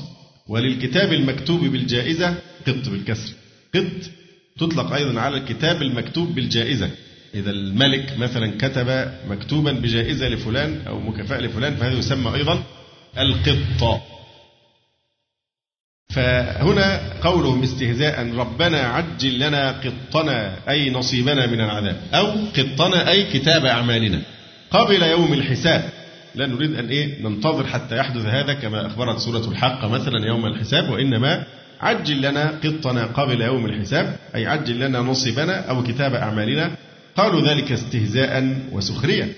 [0.47, 2.35] وللكتاب المكتوب بالجائزة
[2.67, 3.33] قط بالكسر.
[3.75, 4.11] قط
[4.59, 6.89] تطلق أيضا على الكتاب المكتوب بالجائزة.
[7.35, 12.63] إذا الملك مثلا كتب مكتوبا بجائزة لفلان أو مكافأة لفلان فهذا يسمى أيضا
[13.17, 14.01] القط
[16.09, 23.65] فهنا قولهم استهزاء ربنا عجل لنا قطنا أي نصيبنا من العذاب أو قطنا أي كتاب
[23.65, 24.21] أعمالنا.
[24.71, 25.89] قبل يوم الحساب
[26.35, 30.89] لا نريد أن إيه ننتظر حتى يحدث هذا كما أخبرت سورة الحق مثلا يوم الحساب
[30.89, 31.45] وإنما
[31.81, 36.71] عجل لنا قطنا قبل يوم الحساب أي عجل لنا نصيبنا أو كتاب أعمالنا.
[37.15, 39.33] قالوا ذلك استهزاء وسخرية.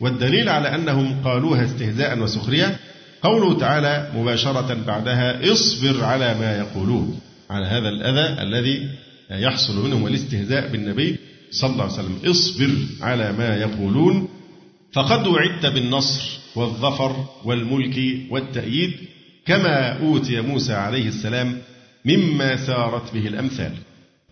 [0.00, 2.78] والدليل على أنهم قالوها استهزاء وسخرية
[3.22, 8.88] قوله تعالى مباشرة بعدها اصبر على ما يقولون على هذا الأذى الذي
[9.30, 11.16] يحصل منهم الاستهزاء بالنبي
[11.50, 14.28] صلى الله عليه وسلم اصبر على ما يقولون
[14.92, 17.96] فقد وعدت بالنصر والظفر والملك
[18.30, 18.92] والتأييد
[19.46, 21.58] كما أوتي موسى عليه السلام
[22.04, 23.72] مما سارت به الأمثال.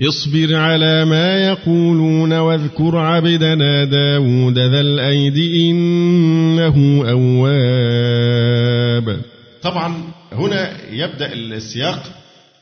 [0.00, 9.20] اصبر على ما يقولون واذكر عبدنا داود ذا الأيد إنه أواب.
[9.62, 12.02] طبعا هنا يبدأ السياق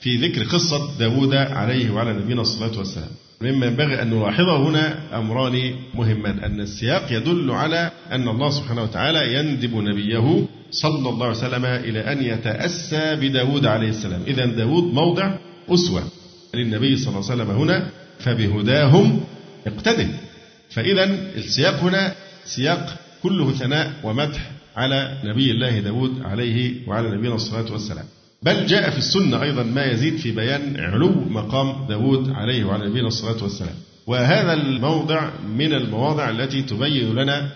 [0.02, 3.08] في ذكر قصة داود عليه وعلى نبينا الصلاة والسلام.
[3.42, 6.38] مما ينبغي أن نلاحظه هنا أمران مهمان.
[6.38, 12.12] أن السياق يدل على أن الله سبحانه وتعالى يندب نبيه صلى الله عليه وسلم إلى
[12.12, 14.22] أن يتأسى بداود عليه السلام.
[14.26, 15.38] إذا داود موضع
[15.68, 16.02] أسوة
[16.54, 17.88] للنبي صلى الله عليه وسلم هنا
[18.18, 19.20] فبهداهم
[19.66, 20.08] اقتده
[20.70, 21.04] فإذا
[21.36, 28.04] السياق هنا سياق كله ثناء ومدح على نبي الله داود عليه وعلى نبينا الصلاة والسلام.
[28.42, 33.08] بل جاء في السنة أيضا ما يزيد في بيان علو مقام داود عليه وعلى نبينا
[33.08, 33.74] الصلاة والسلام.
[34.06, 37.52] وهذا الموضع من المواضع التي تبين لنا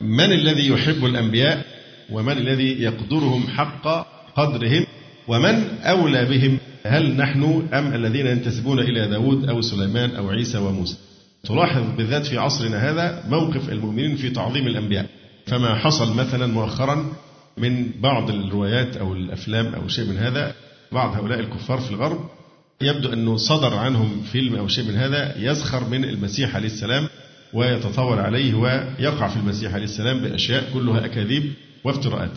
[0.00, 1.64] من الذي يحب الأنبياء
[2.12, 4.86] ومن الذي يقدرهم حق قدرهم
[5.28, 6.58] ومن أولى بهم.
[6.84, 10.96] هل نحن أم الذين ينتسبون إلى داود أو سليمان أو عيسى وموسى؟
[11.44, 15.06] تلاحظ بالذات في عصرنا هذا موقف المؤمنين في تعظيم الأنبياء.
[15.46, 17.12] فما حصل مثلا مؤخرا
[17.60, 20.54] من بعض الروايات أو الأفلام أو شيء من هذا
[20.92, 22.28] بعض هؤلاء الكفار في الغرب
[22.80, 27.08] يبدو أنه صدر عنهم فيلم أو شيء من هذا يزخر من المسيح عليه السلام
[27.52, 31.52] ويتطاول عليه ويقع في المسيح عليه السلام بأشياء كلها أكاذيب
[31.84, 32.30] وافتراءات.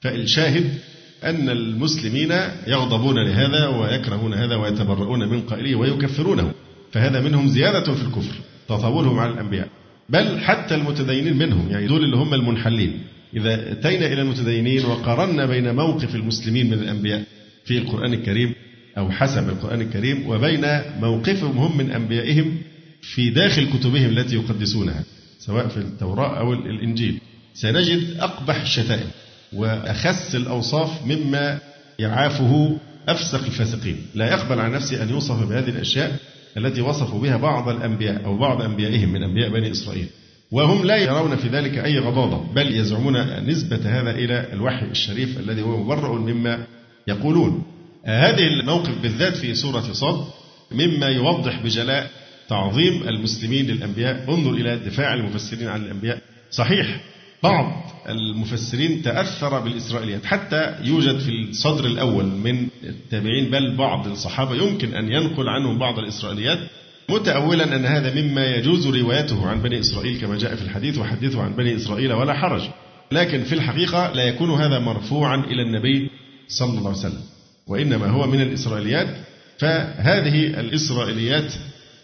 [0.00, 0.78] فالشاهد
[1.24, 2.32] أن المسلمين
[2.66, 6.52] يغضبون لهذا ويكرهون هذا ويتبرؤون من قائله ويكفرونه.
[6.92, 8.34] فهذا منهم زيادة في الكفر
[8.68, 9.68] تطاولهم على الأنبياء.
[10.08, 13.00] بل حتى المتدينين منهم يعني دول اللي هم المنحلين.
[13.36, 17.22] إذا أتينا إلى المتدينين وقارنا بين موقف المسلمين من الأنبياء
[17.64, 18.54] في القرآن الكريم
[18.98, 20.66] أو حسب القرآن الكريم وبين
[21.00, 22.58] موقفهم هم من أنبيائهم
[23.02, 25.04] في داخل كتبهم التي يقدسونها
[25.38, 27.18] سواء في التوراة أو الإنجيل.
[27.54, 29.08] سنجد أقبح الشتائم
[29.52, 31.58] وأخس الأوصاف مما
[31.98, 32.76] يعافه
[33.08, 33.96] أفسق الفاسقين.
[34.14, 36.16] لا يقبل عن نفسه أن يوصف بهذه الأشياء
[36.56, 40.06] التي وصفوا بها بعض الأنبياء أو بعض أنبيائهم من أنبياء بني إسرائيل.
[40.54, 45.62] وهم لا يرون في ذلك أي غضاضة بل يزعمون نسبة هذا إلى الوحي الشريف الذي
[45.62, 46.66] هو مبرأ مما
[47.08, 47.62] يقولون.
[48.04, 50.24] هذه الموقف بالذات في سورة صاد
[50.72, 52.10] مما يوضح بجلاء
[52.48, 54.24] تعظيم المسلمين للأنبياء.
[54.28, 56.18] انظر إلى دفاع المفسرين عن الأنبياء.
[56.50, 57.00] صحيح
[57.42, 64.94] بعض المفسرين تأثر بالإسرائيليات حتى يوجد في الصدر الأول من التابعين بل بعض الصحابة يمكن
[64.94, 66.58] أن ينقل عنهم بعض الإسرائيليات.
[67.08, 71.56] متأولا أن هذا مما يجوز روايته عن بني إسرائيل كما جاء في الحديث وحدثه عن
[71.56, 72.62] بني إسرائيل ولا حرج.
[73.12, 76.10] لكن في الحقيقة لا يكون هذا مرفوعا إلى النبي
[76.48, 77.22] صلى الله عليه وسلم
[77.66, 79.08] وإنما هو من الإسرائيليات.
[79.58, 81.54] فهذه الإسرائيليات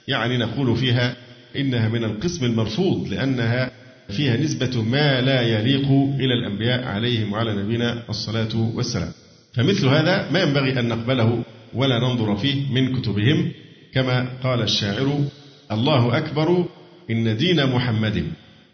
[0.08, 1.16] يعني نقول فيها
[1.56, 3.70] إنها من القسم المرفوض لأنها
[4.08, 5.88] فيها نسبة ما لا يليق
[6.20, 9.12] إلى الأنبياء عليهم وعلى نبينا الصلاة والسلام.
[9.54, 11.42] فمثل هذا ما ينبغي أن نقبله
[11.74, 13.52] ولا ننظر فيه من كتبهم.
[13.94, 15.24] كما قال الشاعر
[15.72, 16.66] الله أكبر
[17.11, 18.24] إن دين محمد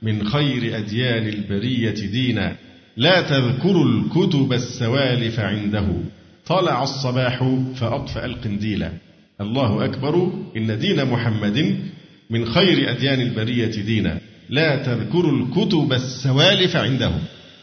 [0.02, 2.56] من خير أديان البرية دينا.
[2.96, 5.88] لا تذكر الكتب السوالف عنده.
[6.46, 8.88] طلع الصباح فأطفأ القنديل.
[9.40, 11.78] الله أكبر إن دين محمد
[12.30, 14.20] من خير أديان البرية دينا.
[14.48, 17.12] لا تذكر الكتب السوالف عنده.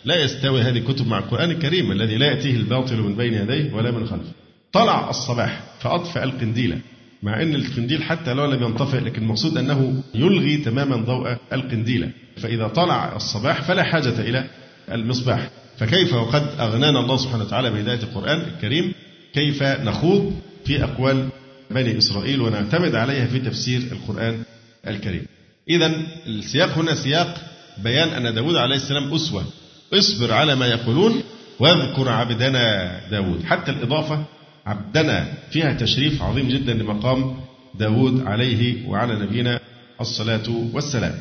[0.06, 3.92] لا يستوي هذه الكتب مع القرآن الكريم الذي لا يأتيه الباطل من بين يديه ولا
[3.92, 4.32] من خلفه.
[4.72, 6.80] طلع الصباح فأطفأ القنديل.
[7.24, 12.68] مع أن القنديل حتى لو لم ينطفئ لكن المقصود أنه يلغي تماما ضوء القنديلة فإذا
[12.68, 14.46] طلع الصباح فلا حاجة إلى
[14.92, 15.50] المصباح.
[15.78, 18.94] فكيف وقد أغنانا الله سبحانه وتعالى بهداية القرآن الكريم؟
[19.34, 20.34] كيف نخوض
[20.66, 21.30] في أقوال
[21.72, 24.44] بني إسرائيل ونعتمد عليها في تفسير القرآن
[24.88, 25.26] الكريم.
[25.70, 25.92] إذا
[26.28, 27.38] السياق هنا سياق
[27.78, 29.46] بيان أن داود عليه السلام أسوة.
[29.94, 31.24] اصبر على ما يقولون
[31.60, 33.44] واذكر عبدنا داود.
[33.44, 34.26] حتى الإضافة
[34.66, 37.36] عبدنا فيها تشريف عظيم جدا لمقام
[37.80, 39.60] داود عليه وعلى نبينا
[40.02, 41.14] الصلاة والسلام.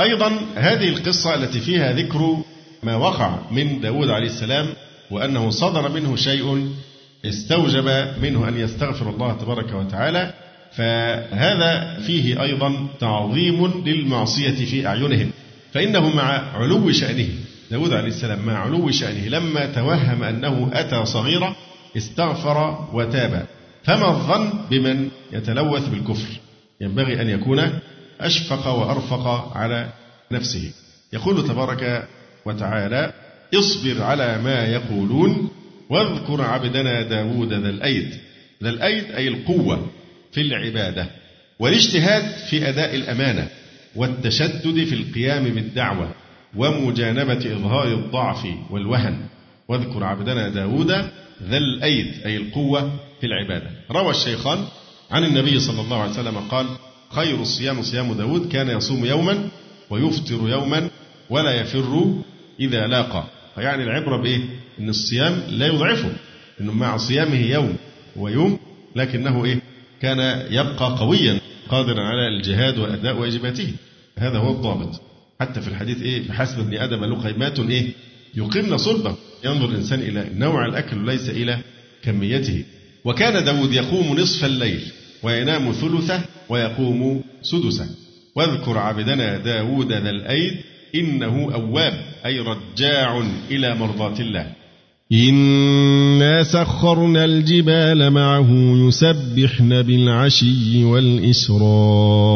[0.00, 2.36] أيضا هذه القصة التي فيها ذكر
[2.82, 4.66] ما وقع من داود عليه السلام
[5.10, 6.72] وأنه صدر منه شيء
[7.24, 7.84] استوجب
[8.22, 10.34] منه أن يستغفر الله تبارك وتعالى
[10.72, 15.30] فهذا فيه أيضا تعظيم للمعصية في أعينهم.
[15.72, 16.22] فإنه مع
[16.54, 17.28] علو شأنه
[17.70, 21.56] داود عليه السلام مع علو شأنه لما توهم أنه أتى صغيرة
[21.98, 23.46] استغفر وتاب.
[23.84, 26.40] فما الظن بمن يتلوث بالكفر؟
[26.80, 27.80] ينبغي أن يكون
[28.20, 29.88] أشفق وأرفق على
[30.32, 30.72] نفسه.
[31.12, 32.08] يقول تبارك
[32.44, 33.12] وتعالى
[33.54, 35.50] اصبر على ما يقولون
[35.90, 38.14] واذكر عبدنا داود ذا الأيد.
[38.62, 39.86] ذا الأيد أي القوة
[40.32, 41.06] في العبادة.
[41.58, 43.48] والاجتهاد في أداء الأمانة.
[43.96, 46.10] والتشدد في القيام بالدعوة.
[46.56, 49.20] ومجانبة إظهار الضعف والوهن.
[49.68, 51.10] واذكر عبدنا داود
[51.42, 53.70] ذا الأيد أي القوة في العبادة.
[53.90, 54.64] روى الشيخان
[55.10, 56.66] عن النبي صلى الله عليه وسلم قال
[57.10, 59.48] خير الصيام صيام داود كان يصوم يوما
[59.90, 60.90] ويفطر يوما
[61.30, 62.14] ولا يفر
[62.60, 63.24] إذا لاقى.
[63.54, 64.40] فيعني العبرة بإيه؟
[64.80, 66.12] إن الصيام لا يضعفه
[66.60, 67.76] إنه مع صيامه يوم
[68.16, 68.58] ويوم
[68.96, 69.60] لكنه إيه؟
[70.02, 73.72] كان يبقى قويا قادرا على الجهاد وأداء وإجباته.
[74.18, 75.00] هذا هو الضابط.
[75.40, 77.92] حتى في الحديث إيه؟ بحسب ابن آدم لقيمات إيه؟
[78.34, 79.16] يقمن صلبه.
[79.44, 81.58] ينظر الإنسان إلى نوع الأكل وليس إلى
[82.02, 82.64] كميته.
[83.04, 84.80] وكان داود يقوم نصف الليل
[85.22, 87.86] وينام ثلثه ويقوم سدسه.
[88.34, 90.56] واذكر عبدنا داود ذا الأيد
[90.94, 91.92] إنه أواب
[92.26, 94.46] أي رجاع إلى مرضاة الله.
[95.12, 98.50] إنا سخرنا الجبال معه
[98.88, 102.34] يسبحن بالعشي والإسراق.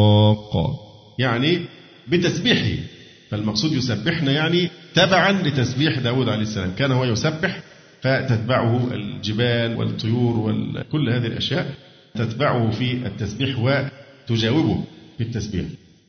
[1.19, 1.59] يعني
[2.07, 2.83] بتسبيحه.
[3.29, 6.71] فالمقصود يسبحن يعني تبعا لتسبيح داود عليه السلام.
[6.77, 7.59] كان هو يسبح
[8.01, 11.73] فتتبعه الجبال والطيور وكل هذه الأشياء
[12.15, 14.83] تتبعه في التسبيح وتجاوبه
[15.17, 15.65] في التسبيح.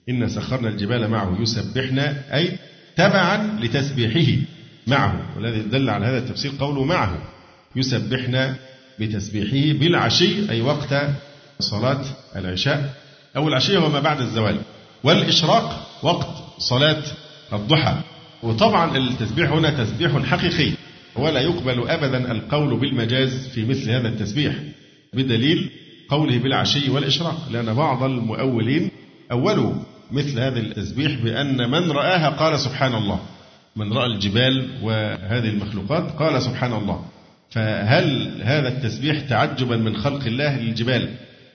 [0.08, 1.98] إن سخرنا الجبال معه يسبحن
[2.32, 2.58] أي
[2.96, 4.42] تبعا لتسبيحه
[4.86, 5.36] معه.
[5.36, 7.18] والذي دل على هذا التفسير قوله معه
[7.76, 8.54] يسبحن
[9.00, 10.94] بتسبيحه بالعشي أي وقت
[11.60, 12.04] صلاة
[12.36, 12.94] العشاء.
[13.36, 14.58] أو العشية وما بعد الزوال.
[15.04, 17.02] والإشراق وقت صلاة
[17.52, 17.96] الضحى.
[18.44, 20.72] وطبعا التسبيح هنا تسبيح حقيقي
[21.16, 24.54] ولا يقبل أبدا القول بالمجاز في مثل هذا التسبيح
[25.12, 25.70] بدليل
[26.08, 28.90] قوله بالعشي والإشراق لأن بعض المؤولين
[29.32, 29.72] أولوا
[30.12, 33.20] مثل هذا التسبيح بأن من رآها قال سبحان الله
[33.76, 37.04] من رأى الجبال وهذه المخلوقات قال سبحان الله.
[37.50, 41.08] فهل هذا التسبيح تعجبا من خلق الله للجبال؟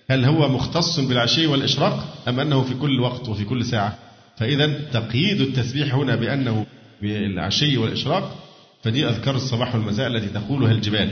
[0.09, 3.97] هل هو مختص بالعشي والإشراق أم أنه في كل وقت وفي كل ساعة؟
[4.37, 6.65] فإذا تقييد التسبيح هنا بأنه
[7.01, 8.35] بالعشي والإشراق
[8.83, 11.09] فدي أذكار الصباح والمساء التي تقولها الجبال.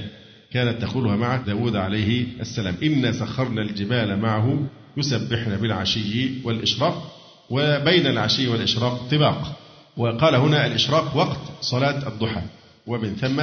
[0.51, 2.75] كانت تقولها مع داود عليه السلام.
[2.83, 7.11] إنا سخرنا الجبال معه يسبحن بالعشي والإشراق
[7.49, 9.59] وبين العشي والإشراق طباق.
[9.97, 12.41] وقال هنا الإشراق وقت صلاة الضحى.
[12.87, 13.41] ومن ثم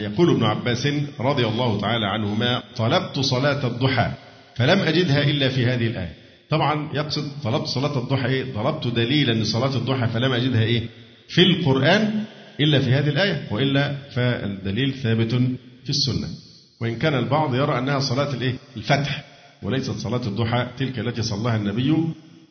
[0.00, 0.88] يقول ابن عباس
[1.20, 4.10] رضي الله تعالى عنهما طلبت صلاة الضحى
[4.56, 6.14] فلم أجدها إلا في هذه الآية.
[6.50, 10.82] طبعا يقصد طلبت صلاة الضحى إيه؟ طلبت دليلا لصلاة الضحى فلم أجدها إيه؟
[11.28, 12.24] في القرآن
[12.60, 15.34] إلا في هذه الآية وإلا فالدليل ثابت
[15.84, 16.28] في السنة.
[16.80, 19.24] وإن كان البعض يرى أنها صلاة الإيه؟ الفتح
[19.62, 21.94] وليست صلاة الضحى تلك التي صلاها النبي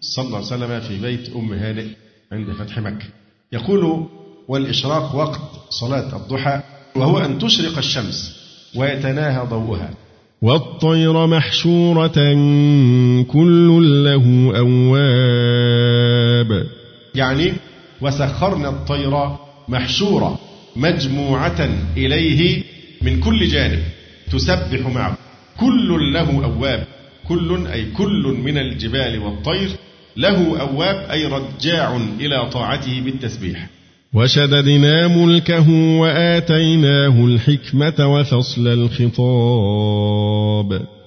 [0.01, 1.85] صلى الله عليه وسلم في بيت أم هانئ
[2.31, 3.05] عند فتح مكة.
[3.51, 4.07] يقول
[4.47, 6.61] والإشراق وقت صلاة الضحى
[6.95, 8.43] وهو أن تشرق الشمس
[8.75, 9.93] ويتناهى ضوءها.
[10.41, 12.33] والطير محشورة
[13.23, 16.49] كل له أواب.
[17.15, 17.53] يعني
[18.03, 19.29] وسخرنا الطير
[19.67, 20.39] محشورة
[20.75, 22.63] مجموعة إليه
[23.01, 23.83] من كل جانب
[24.31, 25.17] تسبح معه.
[25.59, 26.83] كل له أواب.
[27.27, 29.69] كل أي كل من الجبال والطير
[30.17, 33.67] له أواب أي رجاع إلى طاعته بالتسبيح.
[34.13, 40.07] وشددنا ملكه وآتيناه الحكمة وفصل الخطاب.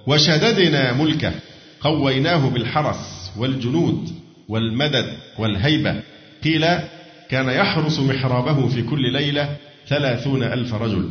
[0.06, 1.32] وشددنا ملكه
[1.80, 4.08] قويناه بالحرس والجنود
[4.48, 5.06] والمدد
[5.38, 6.02] والهيبة
[6.44, 6.66] قيل
[7.30, 9.56] كان يحرس محرابه في كل ليلة
[9.88, 11.10] ثلاثون ألف رجل.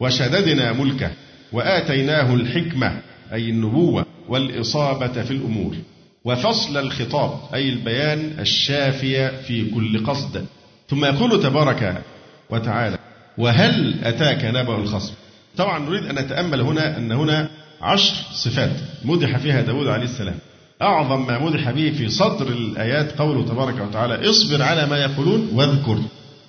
[0.00, 1.10] وشددنا ملكه
[1.52, 3.00] وآتيناه الحكمة
[3.32, 5.76] أي النبوة والإصابة في الأمور.
[6.24, 10.46] وفصل الخطاب أي البيان الشافي في كل قصد.
[10.88, 12.02] ثم يقول تبارك
[12.50, 12.98] وتعالى
[13.38, 15.14] وهل أتاك نبأ الخصم؟
[15.56, 17.50] طبعا نريد أن نتأمل هنا أن هنا
[17.82, 20.38] عشر صفات مدح فيها داود عليه السلام.
[20.84, 25.98] أعظم ما مدح به في صدر الآيات قوله تبارك وتعالى اصبر على ما يقولون واذكر.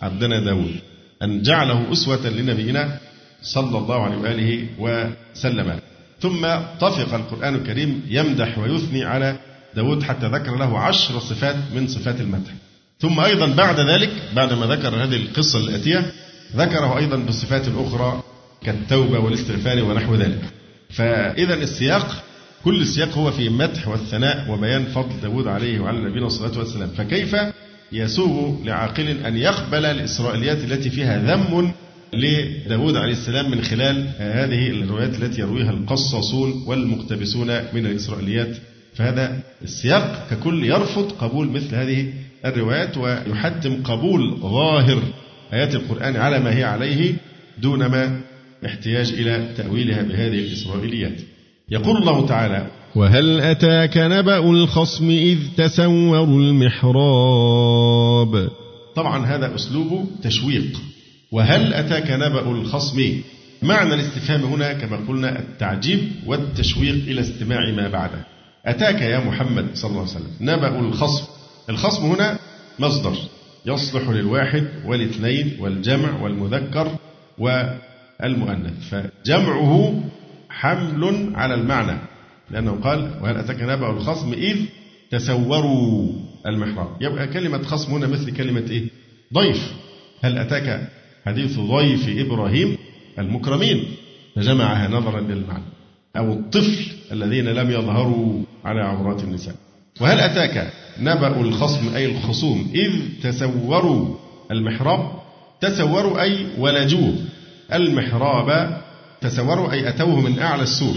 [0.02, 0.76] عبدنا داود
[1.24, 3.00] أن جعله أسوة لنبينا
[3.42, 5.80] صلى الله عليه وآله وسلم.
[6.22, 6.42] ثم
[6.80, 9.36] طفق القرآن الكريم يمدح ويثني على
[9.76, 12.52] داود حتى ذكر له عشر صفات من صفات المدح.
[13.00, 16.12] ثم أيضا بعد ذلك بعدما ذكر هذه القصة الآتية
[16.56, 18.24] ذكره أيضا بصفات أخرى
[18.64, 20.44] كالتوبة والاستغفار ونحو ذلك.
[20.90, 22.24] فإذا السياق
[22.66, 26.90] كل السياق هو في مدح والثناء وبيان فضل داود عليه وعلى نبينا الصلاة والسلام.
[26.90, 27.36] فكيف
[27.92, 31.72] يسوغ لعاقل أن يقبل الإسرائيليات التي فيها ذم
[32.14, 38.58] لداود عليه السلام من خلال هذه الروايات التي يرويها القصاصون والمقتبسون من الإسرائيليات؟
[38.96, 42.14] فهذا السياق ككل يرفض قبول مثل هذه
[42.46, 45.04] الروايات ويحتم قبول ظاهر
[45.54, 47.14] آيات القرآن على ما هي عليه
[47.62, 48.22] دون ما
[48.66, 51.35] احتياج إلى تأويلها بهذه الإسرائيليات.
[51.70, 56.90] يقول الله تعالى وهل أتاك نبأ الخصم إذ تسوروا المحراب؟
[58.96, 60.82] طبعا هذا أسلوب تشويق.
[61.32, 63.22] وهل أتاك نبأ الخصم؟
[63.62, 68.26] معنى الاستفهام هنا كما قلنا التعجيب والتشويق إلى استماع ما بعده.
[68.66, 71.24] أتاك يا محمد صلى الله عليه وسلم نبأ الخصم.
[71.70, 72.40] الخصم هنا
[72.80, 73.16] مصدر
[73.66, 76.92] يصلح للواحد والإثنين والجمع والمذكر
[77.38, 78.74] والمؤنث.
[78.92, 80.04] فجمعه
[80.60, 81.98] حمل على المعنى
[82.52, 84.58] لأنه قال وهل أتاك نبأ الخصم إذ
[85.12, 86.08] تسوروا
[86.48, 88.88] المحراب؟ يبقى كلمة خصم هنا مثل كلمة إيه؟
[89.34, 89.74] ضيف.
[90.24, 90.90] هل أتاك
[91.26, 92.78] حديث ضيف إبراهيم
[93.20, 93.84] المكرمين؟
[94.36, 95.64] فجمعها نظرا للمعنى.
[96.18, 99.56] أو الطفل الذين لم يظهروا على عورات النساء.
[100.02, 102.92] وهل أتاك نبأ الخصم أي الخصوم إذ
[103.24, 104.16] تسوروا
[104.52, 105.12] المحراب؟
[105.62, 107.16] تسوروا أي ولجوه.
[107.74, 108.82] المحراب
[109.22, 110.96] تسوروا أي أتوه من أعلى السور.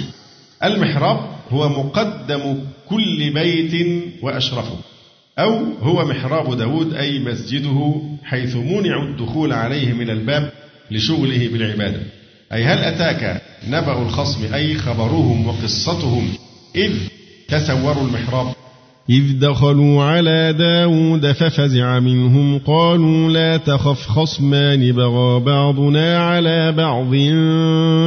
[0.64, 4.76] المحراب هو مقدم كل بيت وأشرفه.
[5.38, 10.52] أو هو محراب داود أي مسجده حيث منع الدخول عليه من الباب
[10.90, 12.00] لشغله بالعبادة.
[12.52, 16.28] أي هل أتاك نبأ الخصم أي خبرهم وقصتهم
[16.76, 16.92] إذ
[17.48, 18.54] تسوروا المحراب؟
[19.10, 27.14] إذ دخلوا على داود ففزع منهم قالوا لا تخف خصمان بغى بعضنا على بعض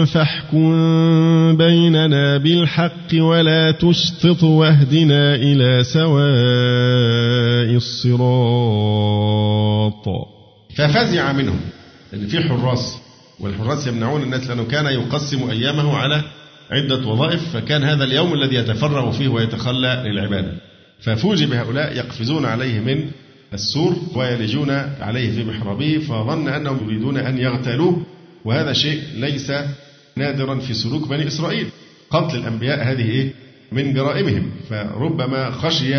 [0.08, 6.22] فاحكم بيننا بالحق ولا تشطط واهدنا إلى سواء
[7.76, 8.22] الصراط.
[10.76, 11.60] ففزع منهم.
[12.14, 12.98] اللي في حراس
[13.40, 16.24] والحراس يمنعون الناس لأنه كان يقسم أيامه على
[16.72, 20.71] عدة وظائف فكان هذا اليوم الذي يتفرغ فيه ويتخلى للعبادة.
[21.02, 23.12] ففوجئ بهؤلاء يقفزون عليه من
[23.54, 24.70] السور ويلجون
[25.02, 28.02] عليه في محرابه فظن أنهم يريدون أن يغتالوه
[28.46, 29.52] وهذا شيء ليس
[30.16, 31.68] نادرا في سلوك بني إسرائيل.
[32.10, 33.34] قتل الأنبياء هذه إيه؟
[33.72, 34.52] من جرائمهم.
[34.70, 35.96] فربما خشي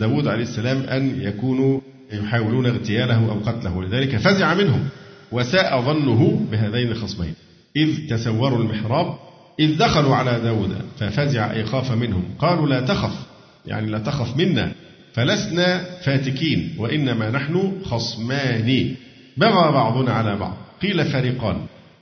[0.00, 1.80] داود عليه السلام أن يكونوا
[2.12, 4.88] يحاولون اغتياله أو قتله ولذلك فزع منهم
[5.32, 7.34] وساء ظنه بهذين الخصمين.
[7.76, 9.14] إذ تسوروا المحراب
[9.60, 13.29] إذ دخلوا على داود ففزع أي خاف منهم قالوا لا تخف
[13.66, 14.72] يعني لا تخف منا
[15.12, 18.94] فلسنا فاتكين وإنما نحن خصمان.
[19.36, 20.56] بغى بعضنا على بعض.
[20.82, 21.56] قيل فريقان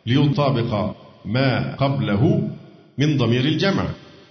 [0.07, 0.95] ليطابق
[1.25, 2.51] ما قبله
[2.99, 3.85] من ضمير الجمع.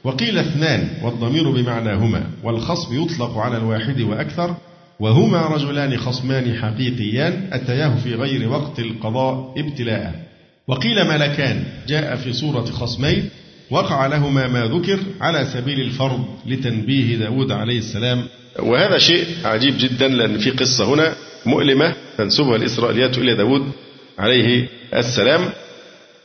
[0.03, 4.55] وقيل اثنان والضمير بمعناهما والخصم يطلق على الواحد وأكثر
[4.99, 10.27] وهما رجلان خصمان حقيقيان أتياه في غير وقت القضاء ابتلاء.
[10.67, 13.29] وقيل ملكان جاء في صورة خصمين
[13.69, 18.23] وقع لهما ما ذكر على سبيل الفرض لتنبيه داود عليه السلام.
[18.59, 21.13] وهذا شيء عجيب جدا لأن في قصة هنا
[21.45, 23.71] مؤلمة تنسبها الإسرائيليات إلى داود
[24.19, 25.41] عليه السلام.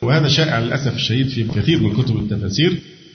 [0.03, 2.72] وهذا شائع للأسف الشديد في كثير من كتب التفاسير.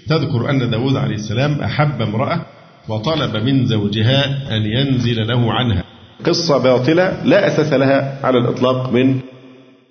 [0.09, 2.45] تذكر أن داود عليه السلام أحب امرأة
[2.88, 5.84] وطلب من زوجها أن ينزل له عنها.
[6.25, 9.19] قصة باطلة لا أساس لها على الإطلاق من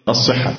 [0.09, 0.55] الصحة.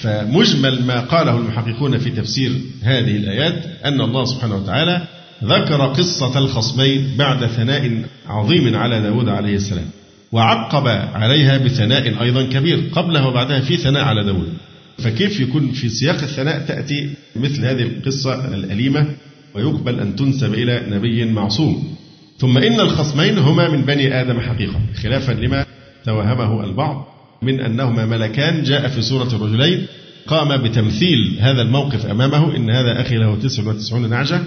[0.00, 5.06] فمجمل ما قاله المحققون في تفسير هذه الآيات أن الله سبحانه وتعالى
[5.44, 9.86] ذكر قصة الخصمين بعد ثناء عظيم على داود عليه السلام
[10.32, 14.52] وعقب عليها بثناء أيضا كبير قبلها وبعدها في ثناء على داود.
[14.98, 19.06] فكيف يكون في سياق الثناء تأتي مثل هذه القصة الأليمة
[19.54, 21.96] ويقبل أن تنسب إلى نبي معصوم؟
[22.38, 25.66] ثم إن الخصمين هما من بني آدم حقيقة خلافا لما
[26.04, 27.13] توهمه البعض
[27.44, 29.86] من أنهما ملكان جاء في سورة الرجلين
[30.26, 34.40] قام بتمثيل هذا الموقف أمامه إن هذا أخي له تسع وتسعون نعجة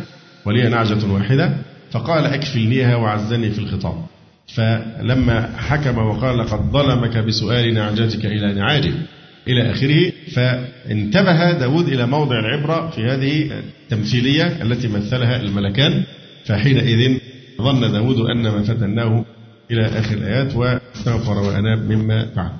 [0.45, 1.57] ولي نعجة واحدة
[1.91, 4.05] فقال أكفلنيها وعزني في الخطاب.
[4.47, 8.93] فلما حكم وقال لقد ظلمك بسؤال نعجتك إلى نعاجه
[9.47, 13.51] إلى آخره فانتبه داود إلى موضع العبرة في هذه
[13.83, 16.03] التمثيلية التي مثلها الملكان
[16.45, 17.17] فحينئذ
[17.61, 19.25] ظن داود أن ما فتناه
[19.71, 22.51] إلى آخر الآيات واستغفر وأناب مما فعل.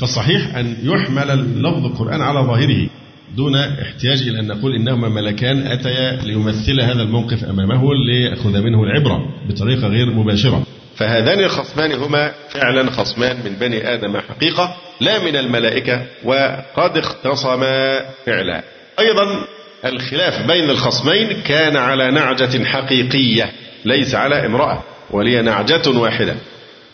[0.00, 2.88] فالصحيح أن يحمل لفظ القرآن على ظاهره
[3.36, 5.66] دون احتياج إلى أن نقول إنهما ملكان.
[5.66, 9.18] أتيا ليمثل هذا الموقف أمامه ليأخذ منه العبرة
[9.48, 10.62] بطريقة غير مباشرة.
[10.96, 18.62] فهذان الخصمان هما فعلا خصمان من بني آدم حقيقة لا من الملائكة وقد اختصما فعلا.
[18.98, 19.44] أيضا
[19.84, 23.52] الخلاف بين الخصمين كان على نعجة حقيقية
[23.84, 26.34] ليس على امرأة ولي نعجة واحدة.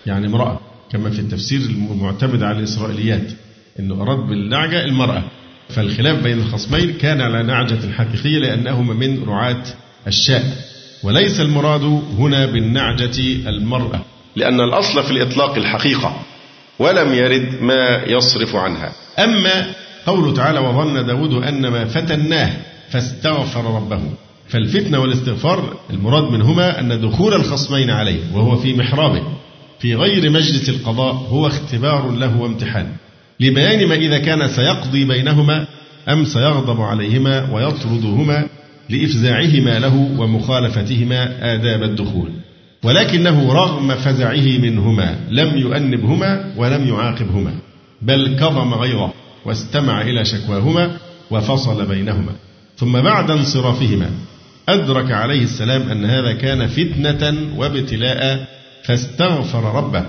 [0.06, 0.67] يعني امرأة.
[0.92, 3.30] كما في التفسير المعتمد على الإسرائيليات
[3.80, 5.22] أنه أراد بالنعجة المرأة.
[5.68, 9.62] فالخلاف بين الخصمين كان على نعجة حقيقية لأنهما من رعاة
[10.06, 10.56] الشاء
[11.02, 13.18] وليس المراد هنا بالنعجة
[13.48, 14.00] المرأة.
[14.36, 16.22] لأن الأصل في الإطلاق الحقيقة
[16.78, 18.92] ولم يرد ما يصرف عنها.
[19.18, 19.66] أما
[20.06, 22.56] قوله تعالى وظن داود أن ما فتناه
[22.90, 24.00] فاستغفر ربه.
[24.48, 29.22] فالفتنة والاستغفار المراد منهما أن دخول الخصمين عليه وهو في محرابه.
[29.80, 32.86] في غير مجلس القضاء هو اختبار له وامتحان
[33.40, 35.66] لبيان ما إذا كان سيقضي بينهما
[36.08, 38.46] أم سيغضب عليهما ويطردهما
[38.88, 42.30] لإفزاعهما له ومخالفتهما آداب الدخول.
[42.82, 47.54] ولكنه رغم فزعه منهما لم يؤنبهما ولم يعاقبهما
[48.02, 49.12] بل كظم غيظه
[49.44, 50.96] واستمع إلى شكواهما
[51.30, 52.32] وفصل بينهما.
[52.76, 54.10] ثم بعد انصرافهما
[54.68, 58.48] أدرك عليه السلام أن هذا كان فتنة وابتلاء
[58.84, 60.04] فاستغفر ربه.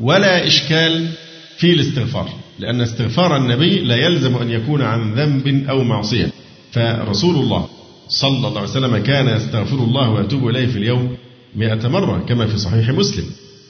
[0.00, 1.08] ولا إشكال
[1.56, 6.30] في الاستغفار لأن استغفار النبي لا يلزم أن يكون عن ذنب أو معصية.
[6.72, 7.68] فرسول الله
[8.08, 11.16] صلى الله عليه وسلم كان يستغفر الله ويتوب إليه في اليوم
[11.56, 13.24] مئة مرة كما في صحيح مسلم.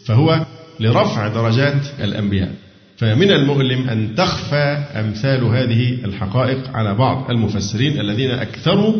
[0.04, 0.46] فهو
[0.80, 2.52] لرفع درجات الأنبياء.
[2.96, 8.94] فمن المؤلم أن تخفى أمثال هذه الحقائق على بعض المفسرين الذين أكثروا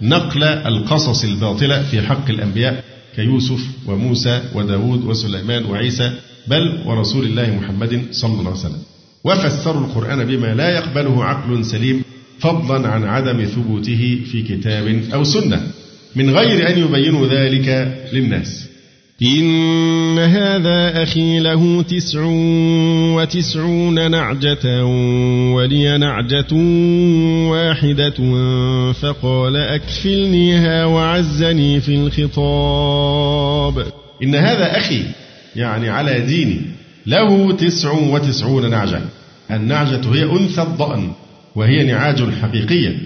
[0.00, 2.84] نقل القصص الباطلة في حق الأنبياء.
[3.16, 6.12] كيوسف وموسى وداود وسليمان وعيسى
[6.46, 8.82] بل ورسول الله محمد صلى الله عليه وسلم.
[9.24, 12.02] وفسروا القرآن بما لا يقبله عقل سليم
[12.40, 15.60] فضلا عن عدم ثبوته في كتاب أو سنة
[16.16, 17.68] من غير أن يبينوا ذلك
[18.12, 18.71] للناس.
[19.22, 22.24] إن هذا أخي له تسع
[23.16, 24.84] وتسعون نعجة
[25.54, 26.54] ولي نعجة
[27.50, 28.14] واحدة
[28.92, 33.86] فقال أكفلنيها وعزني في الخطاب.
[34.22, 35.02] إن هذا أخي
[35.56, 36.60] يعني على ديني
[37.06, 39.00] له تسع وتسعون نعجة.
[39.50, 41.12] النعجة هي أنثى الضأن
[41.54, 42.96] وهي نعاج حقيقية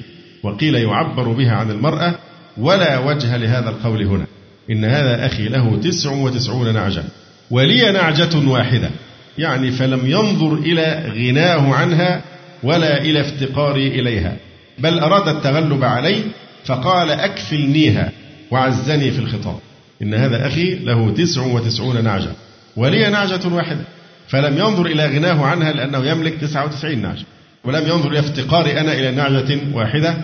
[0.43, 2.15] وقيل يعبر بها عن المرأة
[2.59, 4.27] ولا وجه لهذا القول هنا.
[4.71, 7.05] إن هذا أخي له تسع وتسعون نعجة
[7.51, 8.91] ولي نعجة واحدة
[9.39, 12.23] يعني فلم ينظر إلى غناه عنها
[12.63, 14.37] ولا إلى افتقاري إليها
[14.79, 16.17] بل أراد التغلب علي
[16.65, 18.13] فقال أكفلنيها
[18.51, 19.59] وعزني في الخطاب.
[20.03, 22.31] إن هذا أخي له تسع وتسعون نعجة
[22.77, 23.85] ولي نعجة واحدة
[24.29, 27.25] فلم ينظر إلى غناه عنها لأنه يملك تسعة وتسعين نعجة
[27.65, 30.15] ولم ينظر إلى افتقاري أنا إلى نعجة واحدة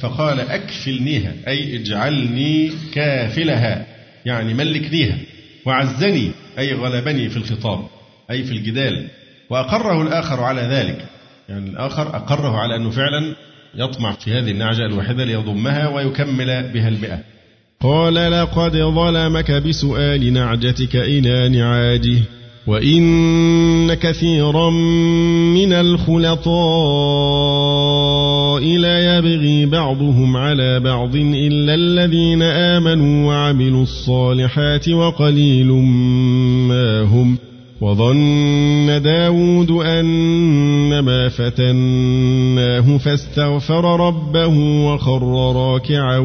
[0.00, 3.86] فقال أكفلنيها أي اجعلني كافلها
[4.26, 5.18] يعني ملكنيها
[5.66, 7.86] وعزني أي غلبني في الخطاب
[8.30, 9.08] أي في الجدال
[9.50, 11.04] وأقره الآخر على ذلك.
[11.48, 13.34] يعني الآخر أقره على أنه فعلا
[13.74, 17.20] يطمع في هذه النعجة الواحدة ليضمها ويكمل بها المئة.
[17.80, 22.18] قال لقد ظلمك بسؤال نعجتك إلى نعاجه
[22.66, 26.44] وإن كثيرا من الخلطاء
[28.62, 35.66] ليبغي بعضهم على بعض إلا الذين آمنوا وعملوا الصالحات وقليل
[36.68, 37.38] ما هم
[37.80, 44.46] وظن داود أنما فتناه فاستغفر ربه
[44.86, 45.22] وخر
[45.56, 46.18] راكعا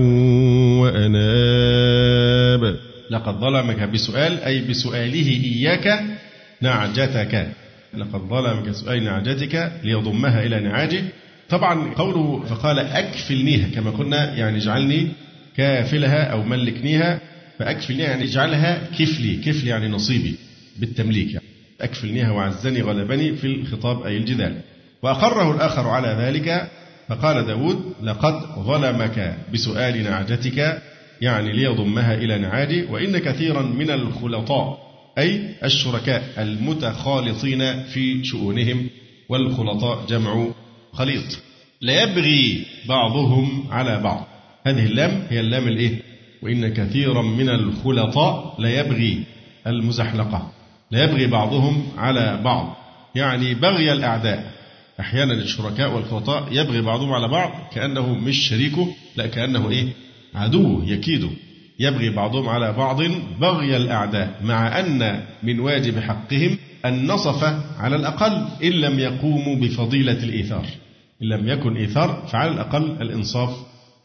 [0.82, 2.76] وأناب.
[3.12, 6.04] لقد ظلمك بسؤال أي بسؤاله إياك
[6.62, 7.48] نعجتك.
[7.98, 11.04] لقد ظلمك سؤال نعجتك ليضمها إلى نعاجه.
[11.50, 15.08] طبعا قوله فقال أكفلنيها كما قلنا يعني اجعلني
[15.58, 17.20] كافلها أو ملكنيها
[17.60, 20.36] فأكفلنيها يعني اجعلها كفلي كفلي يعني نصيبي
[20.80, 21.34] بالتمليك.
[21.34, 21.46] يعني
[21.82, 24.62] أكفلنيها وعزني غلبني في الخطاب أي الجدال.
[25.04, 26.70] وأقره الآخر على ذلك
[27.08, 30.82] فقال داود لقد ظلمك بسؤال نعجتك
[31.22, 38.88] يعني ليضمها إلى نعاجه وإن كثيرا من الخلطاء أي الشركاء المتخالطين في شؤونهم
[39.30, 40.48] والخلطاء جمع
[40.94, 41.40] خليط.
[41.82, 44.28] لا يبغي بعضهم على بعض.
[44.66, 46.02] هذه اللام هي اللام الإيه؟
[46.42, 49.24] وإن كثيرا من الخلطاء لا يبغي
[49.68, 50.52] المزحلقة.
[50.92, 52.78] لا يبغي بعضهم على بعض.
[53.16, 54.60] يعني بغي الأعداء.
[55.00, 59.88] أحيانا الشركاء والخلطاء يبغي بعضهم على بعض كأنه مش شريكه لا كأنه إيه؟
[60.36, 61.30] عدوه يكيده
[61.80, 63.02] يبغي بعضهم على بعض
[63.42, 67.44] بغي الأعداء مع أن من واجب حقهم النصف
[67.80, 70.66] على الأقل إن لم يقوموا بفضيلة الإيثار.
[71.24, 73.50] إن لم يكن إيثار فعلى الأقل الإنصاف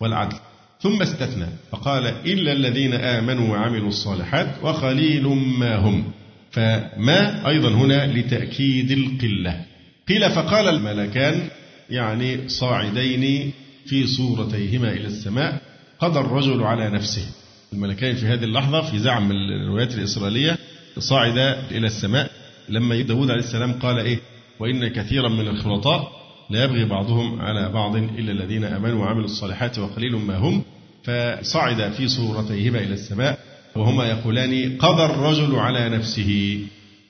[0.00, 0.36] والعدل.
[0.80, 5.26] ثم استثنى فقال إلا الذين آمنوا وعملوا الصالحات وقليل
[5.58, 6.04] ما هم.
[6.50, 9.64] فما أيضا هنا لتأكيد القلة.
[10.08, 11.48] قيل فقال الملكان
[11.90, 13.52] يعني صاعدين
[13.86, 15.60] في صورتيهما إلى السماء
[16.00, 17.26] قضى الرجل على نفسه.
[17.72, 20.58] الملكين في هذه اللحظة في زعم الروايات الإسرائيلية
[20.98, 21.38] صعد
[21.70, 22.30] إلى السماء
[22.68, 24.18] لما داود عليه السلام قال إيه؟
[24.60, 26.12] وإن كثيرا من الخلطاء
[26.50, 30.62] لا يبغي بعضهم على بعض إلا الذين آمنوا وعملوا الصالحات وقليل ما هم
[31.04, 33.38] فصعد في صورتيهما إلى السماء
[33.76, 36.60] وهما يقولان قضى الرجل على نفسه.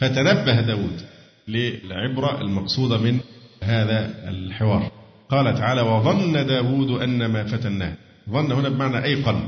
[0.01, 1.01] فتنبه داود
[1.49, 3.21] للعبرة المقصودة من
[3.63, 4.91] هذا الحوار.
[5.29, 7.93] قال تعالى وظن داود أن ما فتناه.
[8.31, 9.41] ظن هنا بمعنى أيقن.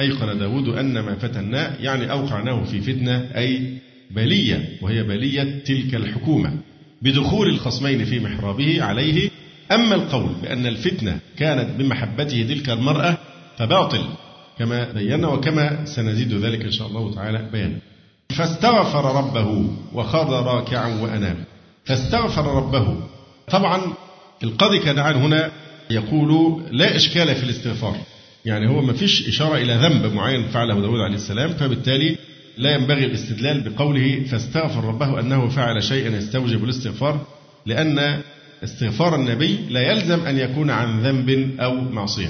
[0.00, 3.78] أيقن داود أن ما فتناه يعني أوقعناه في فتنة أي
[4.10, 6.52] بلية وهي بلية تلك الحكومة.
[7.02, 9.30] بدخول الخصمين في محرابه عليه.
[9.72, 13.18] أما القول بأن الفتنة كانت بمحبته تلك المرأة
[13.58, 14.04] فباطل
[14.58, 17.78] كما بينا وكما سنزيد ذلك إن شاء الله تعالى بيانا.
[18.30, 21.36] فاستغفر ربه وخر راكعا وأناب
[21.84, 22.96] فاستغفر ربه.
[23.50, 23.80] طبعا
[24.42, 25.50] القاضي كنعان هنا
[25.90, 27.96] يقول لا إشكال في الاستغفار.
[28.44, 32.16] يعني هو ما فيش إشارة إلى ذنب معين فعله داود عليه السلام فبالتالي
[32.60, 37.26] لا ينبغي الاستدلال بقوله فاستغفر ربه أنه فعل شيئا يستوجب الاستغفار
[37.66, 38.20] لأن
[38.64, 42.28] استغفار النبي لا يلزم أن يكون عن ذنب أو معصية.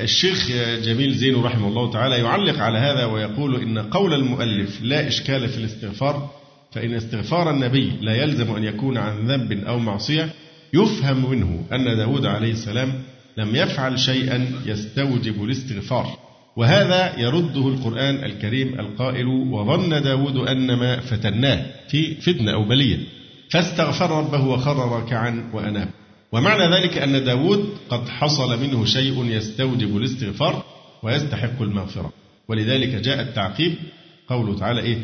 [0.00, 0.48] الشيخ
[0.82, 5.58] جميل زين رحمه الله تعالى يعلق على هذا ويقول إن قول المؤلف لا إشكال في
[5.58, 6.30] الاستغفار
[6.72, 10.28] فإن استغفار النبي لا يلزم أن يكون عن ذنب أو معصية
[10.74, 12.92] يفهم منه أن داود عليه السلام
[13.36, 16.29] لم يفعل شيئا يستوجب الاستغفار.
[16.56, 22.98] وهذا يرده القرآن الكريم القائل وظن داود أنما فتناه في فتنة أو بلية
[23.50, 25.88] فاستغفر ربه وخر راكعا وأناب.
[26.32, 30.64] ومعنى ذلك أن داود قد حصل منه شيء يستوجب الاستغفار
[31.02, 32.12] ويستحق المغفرة.
[32.48, 33.74] ولذلك جاء التعقيب
[34.28, 34.98] قوله تعالى إيه؟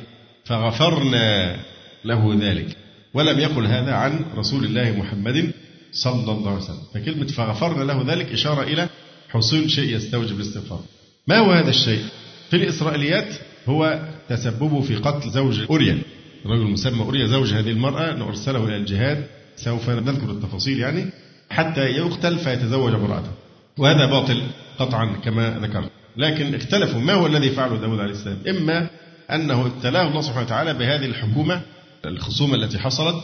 [0.44, 1.56] فغفرنا
[2.04, 2.76] له ذلك.
[3.14, 5.50] ولم يقل هذا عن رسول الله محمد
[5.92, 6.86] صلى الله عليه وسلم.
[6.94, 8.88] فكلمة فغفرنا له ذلك إشارة إلى
[9.28, 10.80] حصول شيء يستوجب الاستغفار.
[11.26, 12.04] ما هو هذا الشيء؟
[12.50, 13.34] في الإسرائيليات
[13.68, 15.98] هو تسببه في قتل زوج أوريا
[16.46, 19.26] رجل مسمى أوريا زوج هذه المرأة نرسله إلى الجهاد.
[19.56, 21.06] سوف نذكر التفاصيل يعني
[21.50, 23.30] حتى يقتل فيتزوج امرأته.
[23.78, 24.42] وهذا باطل
[24.78, 28.86] قطعا كما ذكرت لكن اختلفوا ما هو الذي فعله داود عليه السلام؟ إما
[29.30, 31.60] أنه ابتلاه الله سبحانه وتعالى بهذه الحكومة
[32.04, 33.16] الخصومة التي حصلت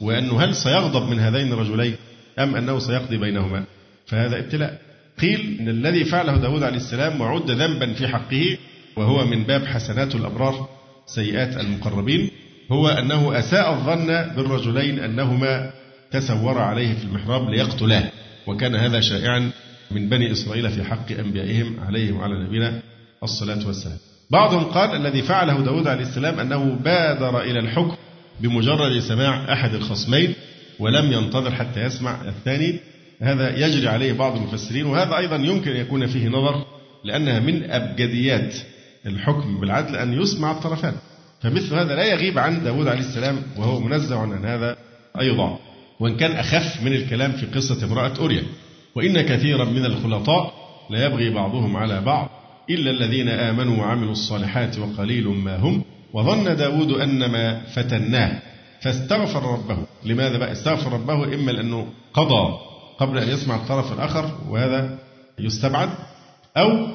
[0.00, 1.96] وأنه هل سيغضب من هذين الرجلين
[2.38, 3.64] أم أنه سيقضي بينهما؟
[4.06, 4.87] فهذا ابتلاء.
[5.20, 8.56] قيل إن الذي فعله داود عليه السلام وعد ذنبا في حقه
[8.96, 10.68] وهو من باب حسنات الأبرار
[11.06, 12.30] سيئات المقربين
[12.72, 15.70] هو أنه أساء الظن بالرجلين أنهما
[16.10, 18.10] تسور عليه في المحراب ليقتلاه
[18.46, 19.50] وكان هذا شائعا
[19.90, 22.82] من بني إسرائيل في حق أنبيائهم عليهم وعلى نبينا
[23.22, 23.98] الصلاة والسلام.
[24.30, 27.96] بعضهم قال الذي فعله داود عليه السلام أنه بادر إلى الحكم
[28.40, 30.34] بمجرد سماع أحد الخصمين
[30.78, 32.80] ولم ينتظر حتى يسمع الثاني
[33.20, 36.64] هذا يجري عليه بعض المفسرين وهذا أيضا يمكن أن يكون فيه نظر
[37.04, 38.54] لأنها من أبجديات
[39.06, 40.94] الحكم بالعدل أن يسمع الطرفان.
[41.42, 44.76] فمثل هذا لا يغيب عن داود عليه السلام وهو منزه عن هذا
[45.20, 45.58] أيضا.
[46.00, 48.42] وإن كان أخف من الكلام في قصة امرأة أوريا.
[48.94, 50.54] وإن كثيرا من الخلطاء
[50.90, 52.30] لا يبغي بعضهم على بعض
[52.70, 55.82] إلا الذين آمنوا وعملوا الصالحات وقليل ما هم.
[56.12, 58.42] وظن داود أنما فتناه
[58.80, 59.78] فاستغفر ربه.
[60.04, 62.67] لماذا بقى؟ استغفر ربه إما لأنه قضى
[62.98, 64.98] قبل أن يسمع الطرف الآخر وهذا
[65.38, 65.88] يستبعد
[66.56, 66.86] أو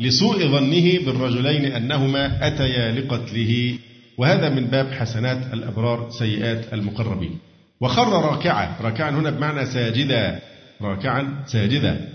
[0.00, 3.74] لسوء ظنه بالرجلين أنهما أتيا لقتله.
[4.18, 7.38] وهذا من باب حسنات الأبرار سيئات المقربين.
[7.80, 10.38] وخر راكعا راكعا هنا بمعنى ساجدا
[10.82, 12.08] راكعا ساجدا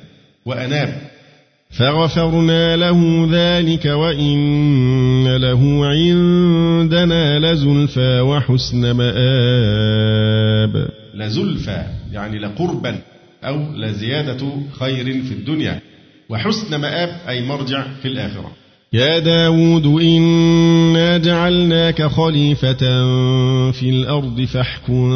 [0.46, 1.02] وأناب.
[1.72, 10.88] فغفرنا له ذلك وإن له عندنا لزلفى وحسن مآب.
[11.14, 13.02] لزلفى يعني لقربا.
[13.44, 14.48] أو لزيادة
[14.80, 15.80] خير في الدنيا.
[16.30, 18.52] وحسن مآب أي مرجع في الآخرة.
[18.94, 22.74] يا داود إنا جعلناك خليفة
[23.72, 25.08] في الأرض فاحكم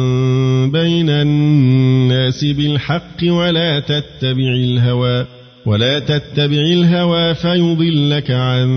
[0.72, 5.26] بين الناس بالحق ولا تتبع الهوى
[5.66, 8.68] ولا تتبع الهوى فيضلك عن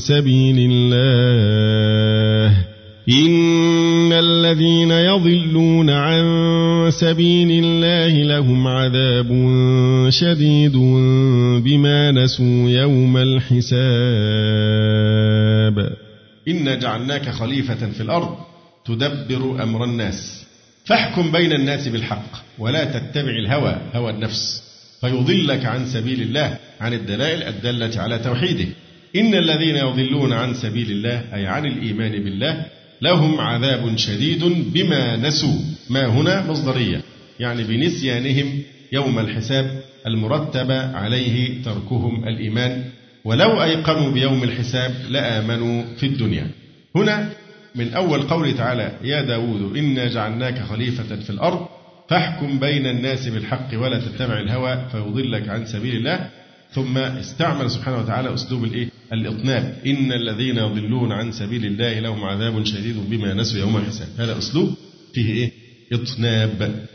[0.00, 2.71] سبيل الله.
[3.08, 6.24] إن الذين يضلون عن
[6.90, 9.28] سبيل الله لهم عذاب
[10.08, 10.76] شديد
[11.64, 13.72] بما نسوا يوم الحساب
[16.48, 18.36] إنا جعلناك خليفة في الأرض
[18.84, 20.44] تدبر أمر الناس
[20.84, 24.62] فاحكم بين الناس بالحق ولا تتبع الهوى هوى النفس
[25.00, 28.66] فيضلك عن سبيل الله عن الدلائل الدالة على توحيده
[29.16, 32.66] إن الذين يضلون عن سبيل الله أي عن الإيمان بالله
[33.02, 35.58] لهم عذاب شديد بما نسوا.
[35.90, 37.00] ما هنا مصدرية
[37.40, 42.84] يعني بنسيانهم يوم الحساب المرتب عليه تركهم الإيمان
[43.24, 46.50] ولو أيقنوا بيوم الحساب لآمنوا في الدنيا.
[46.96, 47.28] هنا
[47.74, 51.66] من أول قوله تعالى يا داود إنا جعلناك خليفة في الأرض
[52.08, 56.28] فاحكم بين الناس بالحق ولا تتبع الهوى فيضلك عن سبيل الله.
[56.72, 62.64] ثم استعمل سبحانه وتعالى أسلوب الإيه؟ الإطناب إن الذين يضلون عن سبيل الله لهم عذاب
[62.64, 64.08] شديد بما نسوا يوم الحساب.
[64.18, 64.74] هذا أسلوب
[65.14, 65.52] فيه إيه؟
[65.92, 66.86] إطناب.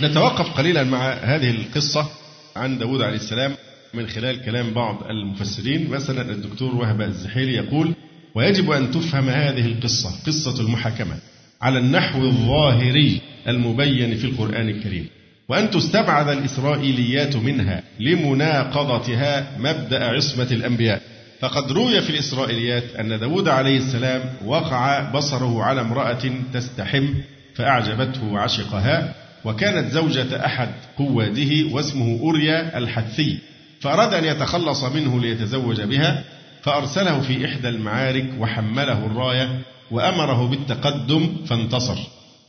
[0.00, 2.10] نتوقف قليلا مع هذه القصة
[2.56, 3.54] عن داود عليه السلام
[3.94, 5.90] من خلال كلام بعض المفسرين.
[5.90, 7.94] مثلا الدكتور وهب الزحيلي يقول
[8.34, 11.16] ويجب أن تفهم هذه القصة قصة المحاكمة
[11.62, 15.06] على النحو الظاهري المبين في القرآن الكريم.
[15.48, 21.02] وأن تستبعد الإسرائيليات منها لمناقضتها مبدأ عصمة الأنبياء.
[21.40, 26.22] فقد روي في الإسرائيليات أن داود عليه السلام وقع بصره على امرأة
[26.52, 27.14] تستحم
[27.54, 30.68] فأعجبته وعشقها وكانت زوجة أحد
[30.98, 33.38] قواده واسمه أوريا الحثي
[33.80, 36.24] فأراد أن يتخلص منه ليتزوج بها
[36.62, 39.58] فأرسله في إحدى المعارك وحمله الراية
[39.90, 41.98] وأمره بالتقدم فانتصر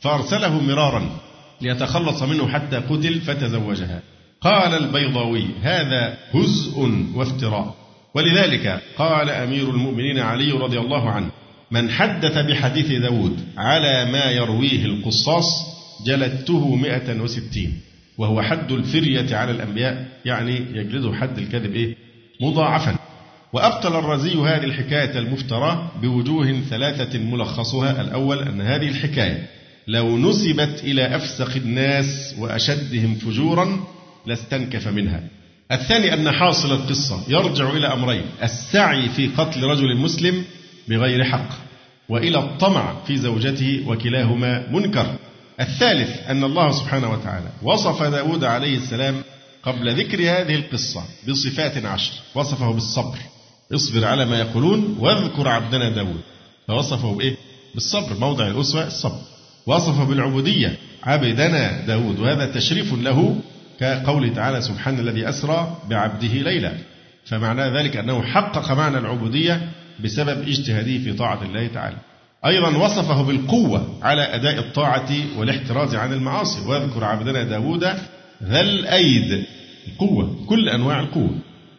[0.00, 1.10] فأرسله مرارا.
[1.62, 4.02] ليتخلص منه حتى قتل فتزوجها.
[4.40, 6.78] قال البيضاوي هذا هزء
[7.14, 7.74] وافتراء.
[8.14, 11.30] ولذلك قال أمير المؤمنين علي رضي الله عنه
[11.70, 15.46] من حدث بحديث داود على ما يرويه القصاص
[16.06, 17.80] جلدته مئة وستين
[18.18, 20.06] وهو حد الفرية على الأنبياء.
[20.24, 21.96] يعني يجلده حد الكذب إيه؟
[22.40, 22.96] مضاعفا.
[23.52, 28.00] وأبطل الرزي هذه الحكاية المفترى بوجوه ثلاثة ملخصها.
[28.00, 33.84] الأول أن هذه الحكاية لو نسبت إلى أفسق الناس وأشدهم فجورا
[34.26, 35.22] لاستنكف منها.
[35.72, 40.44] الثاني أن حاصل القصة يرجع إلى أمرين السعي في قتل رجل مسلم
[40.88, 41.48] بغير حق
[42.08, 45.16] وإلى الطمع في زوجته وكلاهما منكر.
[45.60, 49.22] الثالث أن الله سبحانه وتعالى وصف داود عليه السلام
[49.62, 53.18] قبل ذكر هذه القصة بصفات عشر وصفه بالصبر.
[53.74, 56.20] اصبر على ما يقولون واذكر عبدنا داود.
[56.68, 57.36] فوصفه بإيه؟
[57.74, 59.20] بالصبر موضع الأسوة الصبر.
[59.66, 60.76] وصفه بالعبودية.
[61.02, 63.36] عبدنا داود وهذا تشريف له
[63.80, 66.72] كقوله تعالى سبحان الذي أسرى بعبده ليلا.
[67.26, 69.60] فمعنى ذلك أنه حقق معنى العبودية
[70.04, 71.96] بسبب اجتهاده في طاعة الله تعالى.
[72.46, 76.60] أيضا وصفه بالقوة على أداء الطاعة والاحتراز عن المعاصي.
[76.66, 77.84] واذكر عبدنا داود
[78.44, 79.44] ذا الأيد
[79.88, 81.34] القوة كل أنواع القوة.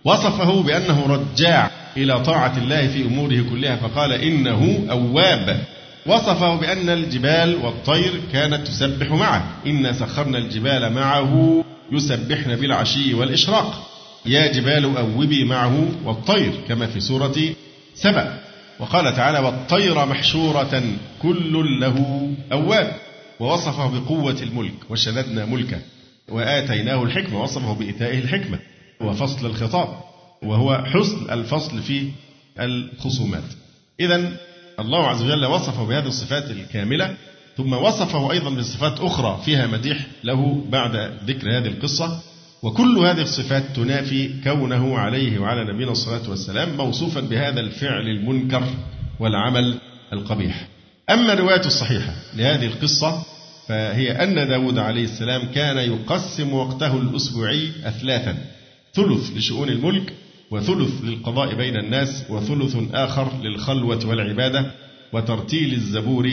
[0.05, 5.59] وصفه بأنه رجاع إلى طاعة الله في أموره كلها فقال إنه أواب.
[6.05, 9.61] وصفه بأن الجبال والطير كانت تسبح معه.
[9.65, 13.87] إنا سخرنا الجبال معه يسبحن بالعشي والإشراق.
[14.25, 17.35] يا جبال أوبي معه والطير كما في سورة
[17.95, 18.39] سبأ.
[18.79, 20.83] وقال تعالى والطير محشورة
[21.21, 22.93] كل له أواب.
[23.39, 25.79] ووصفه بقوة الملك وشددنا ملكه.
[26.29, 28.59] وآتيناه الحكمة وصفه بإيتائه الحكمة.
[29.01, 29.97] وفصل الخطاب
[30.43, 32.09] وهو حسن الفصل في
[32.59, 33.43] الخصومات.
[33.99, 34.31] إذا
[34.81, 37.15] الله عز وجل وصفه بهذه الصفات الكاملة
[37.57, 42.19] ثم وصفه أيضا بصفات أخرى فيها مديح له بعد ذكر هذه القصة
[42.63, 48.63] وكل هذه الصفات تنافي كونه عليه وعلى نبينا الصلاة والسلام موصوفا بهذا الفعل المنكر
[49.19, 49.79] والعمل
[50.13, 50.67] القبيح.
[51.09, 53.23] أما الرواية الصحيحة لهذه القصة
[53.67, 58.37] فهي أن داود عليه السلام كان يقسم وقته الأسبوعي أثلاثا
[58.93, 60.13] ثلث لشؤون الملك
[60.51, 64.71] وثلث للقضاء بين الناس وثلث آخر للخلوة والعبادة
[65.13, 66.29] وترتيل الزبور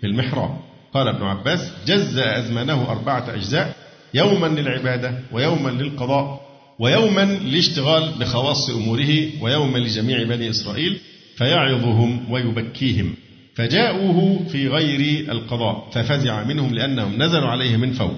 [0.00, 0.58] في المحراب.
[0.94, 3.76] قال ابن عباس جزأ أزمانه أربعة أجزاء
[4.14, 6.48] يوما للعبادة ويوما للقضاء
[6.78, 10.98] ويوما للاشتغال بخواص أموره ويوما لجميع بني إسرائيل
[11.36, 13.14] فيعظهم ويبكيهم.
[13.54, 18.16] فجاءوه في غير القضاء ففزع منهم لأنهم نزلوا عليه من فوق.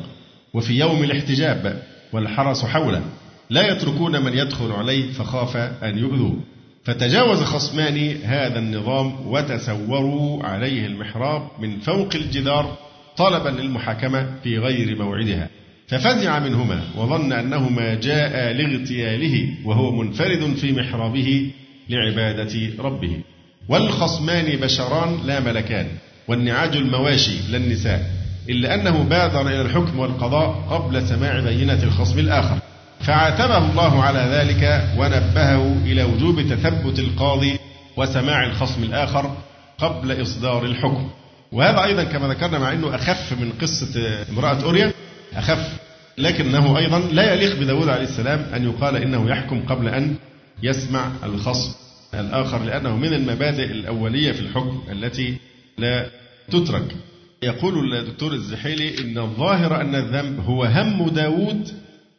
[0.55, 1.82] وفي يوم الاحتجاب
[2.12, 3.03] والحرس حوله.
[3.51, 6.36] لا يتركون من يدخل عليه فخاف أن يؤذوه.
[6.84, 12.76] فتجاوز خصمان هذا النظام وتسوروا عليه المحراب من فوق الجدار
[13.16, 15.48] طلبا للمحاكمة في غير موعدها.
[15.88, 21.51] ففزع منهما وظن أنهما جاء لاغتياله وهو منفرد في محرابه
[21.88, 23.20] لعبادة ربه.
[23.68, 25.86] والخصمان بشران لا ملكان
[26.28, 28.11] والنعاج المواشي لا النساء
[28.48, 32.59] إلا أنه بادر إلى الحكم والقضاء قبل سماع بينة الخصم الآخر.
[33.01, 37.59] فعاتبه الله على ذلك ونبهه إلى وجوب تثبت القاضي
[37.96, 39.36] وسماع الخصم الآخر
[39.78, 41.11] قبل إصدار الحكم.
[41.53, 44.92] وهذا أيضا كما ذكرنا مع أنه أخف من قصة امرأة أوريا
[45.34, 45.78] أخف
[46.18, 50.14] لكنه أيضا لا يليق بداود عليه السلام أن يقال إنه يحكم قبل أن
[50.62, 51.72] يسمع الخصم
[52.14, 55.36] الآخر لأنه من المبادئ الأولية في الحكم التي
[55.78, 56.07] لا
[56.51, 56.96] تترك.
[57.42, 61.68] يقول الدكتور الزحيلي إن الظاهر أن الذنب هو هم داود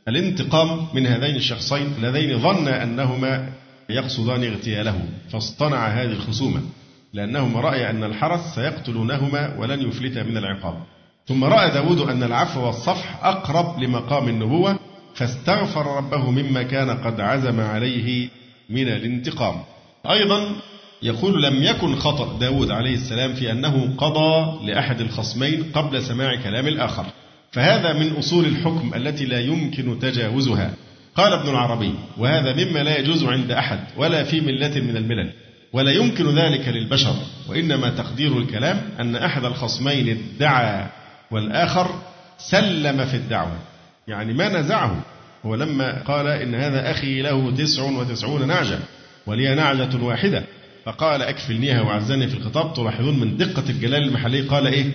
[0.08, 3.50] الانتقام من هذين الشخصين اللذين ظن أنهما
[3.90, 5.00] يقصدان اغتياله
[5.32, 6.62] فاصطنع هذه الخصومة
[7.14, 10.84] لأنهما رأي أن الحرس سيقتلونهما ولن يفلت من العقاب.
[11.28, 14.80] ثم رأى داود أن العفو والصفح أقرب لمقام النبوة
[15.16, 18.30] فاستغفر ربه مما كان قد عزم عليه
[18.70, 19.56] من الانتقام.
[20.10, 20.56] أيضا
[21.04, 26.68] يقول لم يكن خطأ داود عليه السلام في أنه قضى لأحد الخصمين قبل سماع كلام
[26.68, 27.06] الآخر.
[27.52, 30.74] فهذا من أصول الحكم التي لا يمكن تجاوزها.
[31.16, 35.32] قال ابن العربي وهذا مما لا يجوز عند أحد ولا في ملة من الملل
[35.74, 37.16] ولا يمكن ذلك للبشر
[37.50, 40.88] وإنما تقدير الكلام أن أحد الخصمين ادعى
[41.32, 42.02] والآخر
[42.38, 43.58] سلم في الدعوة.
[44.08, 45.02] يعني ما نزعه.
[45.46, 48.80] هو لما قال إن هذا أخي له تسع وتسعون نعجة
[49.28, 50.44] ولي نعجة واحدة
[50.86, 54.86] فقال أكفلنيها وعزني في الخطاب تلاحظون من دقة الجلال المحلي قال إيه؟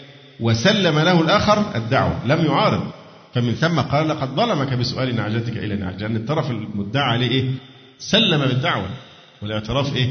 [0.41, 2.91] وسلم له الآخر الدعوة لم يعارض.
[3.34, 6.07] فمن ثم قال لقد ظلمك بسؤال نعجتك إلى نعجة.
[6.07, 7.45] لأن الطرف المدعى عليه إيه؟
[7.99, 8.89] سلم بالدعوة.
[9.43, 10.11] والاعتراف إيه؟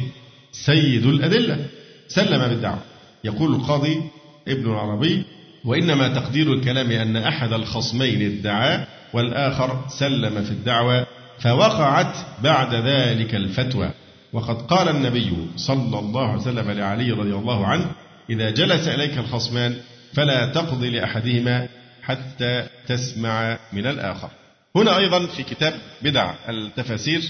[0.51, 1.65] سيد الأدلة.
[2.07, 2.80] سلم بالدعوة.
[3.23, 4.01] يقول القاضي
[4.47, 5.23] ابن العربي
[5.65, 11.05] وإنما تقدير الكلام أن أحد الخصمين ادعى والآخر سلم في الدعوة
[11.39, 13.89] فوقعت بعد ذلك الفتوى.
[14.34, 17.91] وقد قال النبي صلى الله عليه وسلم لعلي رضي الله عنه
[18.30, 19.76] إذا جلس إليك الخصمان
[20.16, 21.68] فلا تقضي لأحدهما
[22.03, 24.30] حتى تسمع من الآخر.
[24.76, 27.22] هنا أيضا في كتاب بدع التفاسير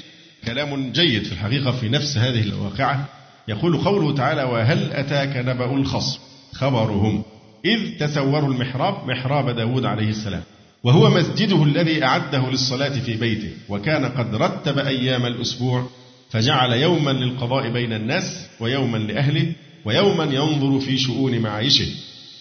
[0.46, 3.06] كلام جيد في الحقيقة في نفس هذه الواقعة.
[3.48, 6.20] يقول قوله تعالى وهل أتاك نبأ الخصم؟
[6.54, 7.24] خبرهم.
[7.66, 10.44] إذ تسوروا المحراب محراب داود عليه السلام.
[10.84, 13.52] وهو مسجده الذي أعده للصلاة في بيته.
[13.70, 15.90] وكان قد رتب أيام الأسبوع
[16.32, 19.52] فجعل يوما للقضاء بين الناس ويوما لأهله
[19.86, 21.88] ويوما ينظر في شؤون معايشه.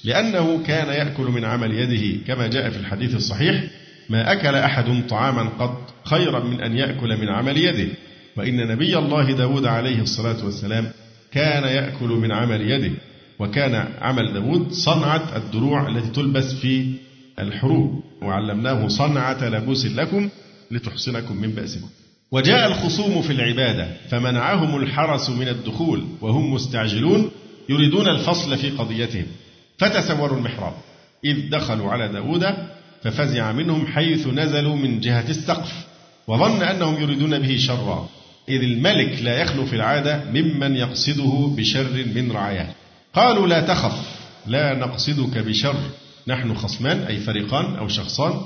[0.05, 3.65] لأنه كان يأكل من عمل يده كما جاء في الحديث الصحيح
[4.09, 7.93] ما أكل أحد طعاما قط خيرا من أن يأكل من عمل يده.
[8.37, 10.91] وإن نبي الله داود عليه الصلاة والسلام
[11.33, 12.91] كان يأكل من عمل يده
[13.39, 16.93] وكان عمل داود صنعة الدروع التي تلبس في
[17.39, 20.29] الحروب وعلمناه صنعة لبوس لكم
[20.71, 21.89] لتحصنكم من بأسكم.
[22.31, 27.31] وجاء الخصوم في العبادة فمنعهم الحرس من الدخول وهم مستعجلون
[27.69, 29.27] يريدون الفصل في قضيتهم.
[29.79, 30.73] فتسوروا المحراب.
[31.25, 32.55] إذ دخلوا على داود
[33.03, 35.73] ففزع منهم حيث نزلوا من جهة السقف
[36.27, 38.09] وظن أنهم يريدون به شرا.
[38.49, 42.67] إذ الملك لا يخلو في العادة ممن يقصده بشر من رعاياه.
[43.15, 45.77] قالوا لا تخف لا نقصدك بشر.
[46.29, 48.41] نحن خصمان أي فريقان أو شخصان.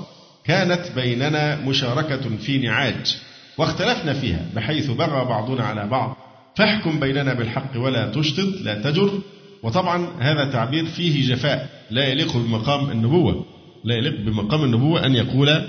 [0.45, 3.17] كانت بيننا مشاركة في نعاج
[3.57, 6.17] واختلفنا فيها بحيث بغى بعضنا على بعض.
[6.55, 9.19] فاحكم بيننا بالحق ولا تشطط لا تجر.
[9.63, 11.69] وطبعا هذا تعبير فيه جفاء.
[11.91, 13.45] لا يليق بمقام النبوة.
[13.83, 15.61] لا يليق بمقام النبوة أن يقول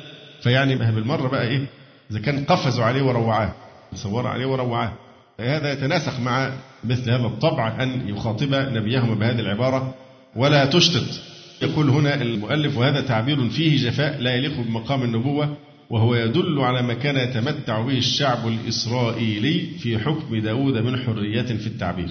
[0.43, 1.66] فيعني بالمرة بقى إيه؟
[2.11, 3.53] إذا كان قفزوا عليه وروعاه
[3.95, 4.93] صور عليه وروعاه.
[5.41, 6.53] هذا يتناسق مع
[6.84, 9.95] مثل هذا الطبع أن يخاطب نبيهما بهذه العبارة
[10.36, 11.20] ولا تشتت.
[11.62, 15.57] يقول هنا المؤلف وهذا تعبير فيه جفاء لا يليق بمقام النبوة
[15.91, 21.66] وهو يدل على ما كان يتمتع به الشعب الإسرائيلي في حكم داود من حرية في
[21.66, 22.09] التعبير.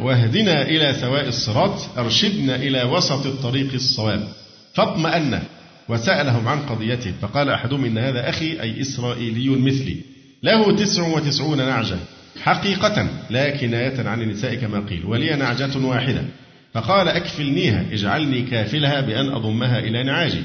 [0.00, 4.28] واهدنا إلى سواء الصراط أرشدنا إلى وسط الطريق الصواب.
[4.74, 5.42] فاطمأن
[5.88, 9.96] وسألهم عن قضيته فقال أحدهم إن هذا أخي أي إسرائيلي مثلي.
[10.42, 11.96] له تسع وتسعون نعجة
[12.42, 16.22] حقيقة لا كناية عن النساء كما قيل ولي نعجة واحدة.
[16.74, 20.42] فقال أكفلنيها اجعلني كافلها بأن أضمها إلى نعاجي.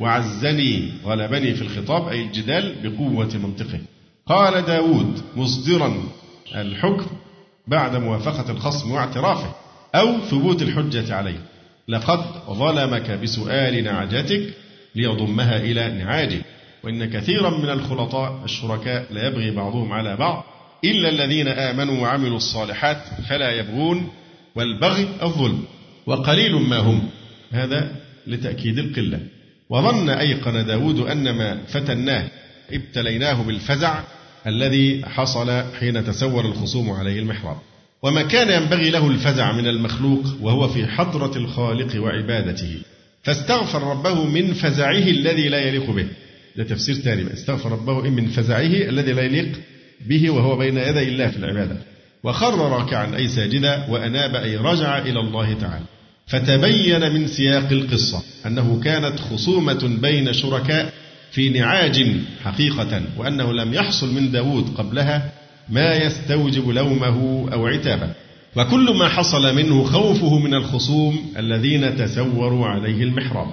[0.00, 3.80] وعزني غلبني في الخطاب أي الجدال بقوة منطقه.
[4.26, 6.02] قال داود مصدرا
[6.54, 7.06] الحكم
[7.66, 9.54] بعد موافقة الخصم واعترافه
[9.94, 11.38] أو ثبوت الحجة عليه.
[11.88, 14.54] لقد ظلمك بسؤال نعجتك
[14.94, 16.42] ليضمها إلى نعاجه.
[16.84, 20.44] وإن كثيرا من الخلطاء الشركاء لا يبغي بعضهم على بعض
[20.84, 22.98] إلا الذين آمنوا وعملوا الصالحات
[23.28, 24.08] فلا يبغون
[24.54, 25.64] والبغي الظلم.
[26.06, 27.08] وقليل ما هم.
[27.52, 27.96] هذا
[28.26, 29.20] لتأكيد القلة.
[29.70, 32.28] وظن أيقن داود أن ما فتناه
[32.72, 34.00] ابتليناه بالفزع
[34.46, 37.56] الذي حصل حين تسور الخصوم عليه المحراب.
[38.02, 42.78] وما كان ينبغي له الفزع من المخلوق وهو في حضرة الخالق وعبادته.
[43.22, 46.06] فاستغفر ربه من فزعه الذي لا يليق به.
[46.56, 49.60] ده تفسير ثاني استغفر ربه من فزعه الذي لا يليق
[50.06, 51.76] به وهو بين يدي الله في العبادة.
[52.24, 55.84] وخر راكعا أي ساجدا وأناب أي رجع إلى الله تعالى.
[56.26, 60.92] فتبين من سياق القصة أنه كانت خصومة بين شركاء
[61.36, 62.06] في نعاج
[62.44, 65.32] حقيقة وأنه لم يحصل من داود قبلها
[65.68, 68.10] ما يستوجب لومه أو عتابه.
[68.56, 73.46] وكل ما حصل منه خوفه من الخصوم الذين تسوروا عليه المحراب.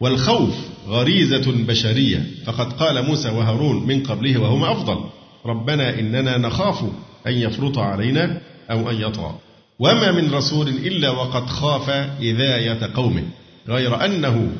[0.00, 0.54] والخوف
[0.88, 2.26] غريزة بشرية.
[2.44, 4.98] فقد قال موسى وهارون من قبله وهما أفضل.
[5.46, 6.84] ربنا إننا نخاف
[7.26, 9.34] أن يفرط علينا أو أن يطغى.
[9.78, 13.24] وما من رسول إلا وقد خاف إذاية قومه.
[13.68, 14.52] غير أنه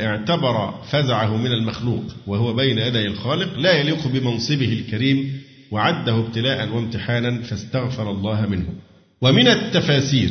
[0.00, 7.42] اعتبر فزعه من المخلوق وهو بين يدي الخالق لا يليق بمنصبه الكريم وعده ابتلاء وامتحانا
[7.42, 8.66] فاستغفر الله منه.
[9.20, 10.30] ومن التفاسير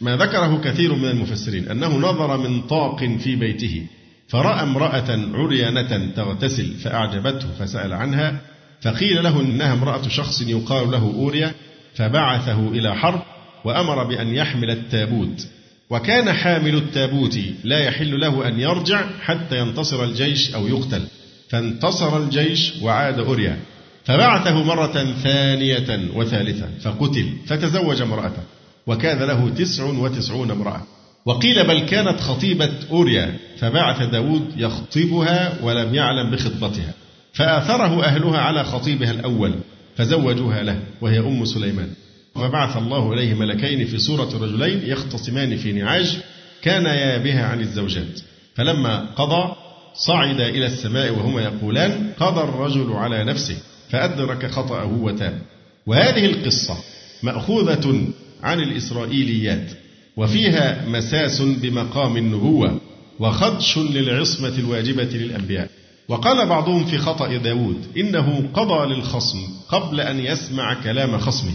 [0.00, 3.86] ما ذكره كثير من المفسرين أنه نظر من طاق في بيته
[4.28, 8.40] فرأى امرأة عريانة تغتسل فأعجبته فسأل عنها
[8.82, 11.54] فقيل له إنها امرأة شخص يقال له أوريا
[11.94, 13.22] فبعثه إلى حرب
[13.64, 15.46] وأمر بأن يحمل التابوت.
[15.92, 21.02] وكان حامل التابوت لا يحل له أن يرجع حتى ينتصر الجيش أو يقتل.
[21.48, 23.58] فانتصر الجيش وعاد أوريا
[24.04, 28.42] فبعثه مرة ثانية وثالثة فقتل فتزوج امرأته
[28.86, 30.82] وكان له تسع وتسعون امرأة.
[31.26, 36.94] وقيل بل كانت خطيبة أوريا فبعث داود يخطبها ولم يعلم بخطبتها.
[37.32, 39.54] فآثره أهلها على خطيبها الأول
[39.96, 41.88] فزوجوها له وهي أم سليمان.
[42.36, 46.18] وبعث الله إليه ملكين في صورة رجلين يختصمان في نعاج
[46.62, 48.20] كانا بها عن الزوجات.
[48.54, 49.54] فلما قضى
[49.94, 53.56] صعد إلى السماء وهما يقولان قضى الرجل على نفسه
[53.90, 55.42] فأدرك خطأه وتاب.
[55.86, 56.76] وهذه القصة
[57.22, 58.06] مأخوذة
[58.42, 59.70] عن الإسرائيليات
[60.16, 62.80] وفيها مساس بمقام النبوة
[63.20, 65.68] وخدش للعصمة الواجبة للأنبياء.
[66.08, 71.52] وقال بعضهم في خطأ داود إنه قضى للخصم قبل أن يسمع كلام خصمه.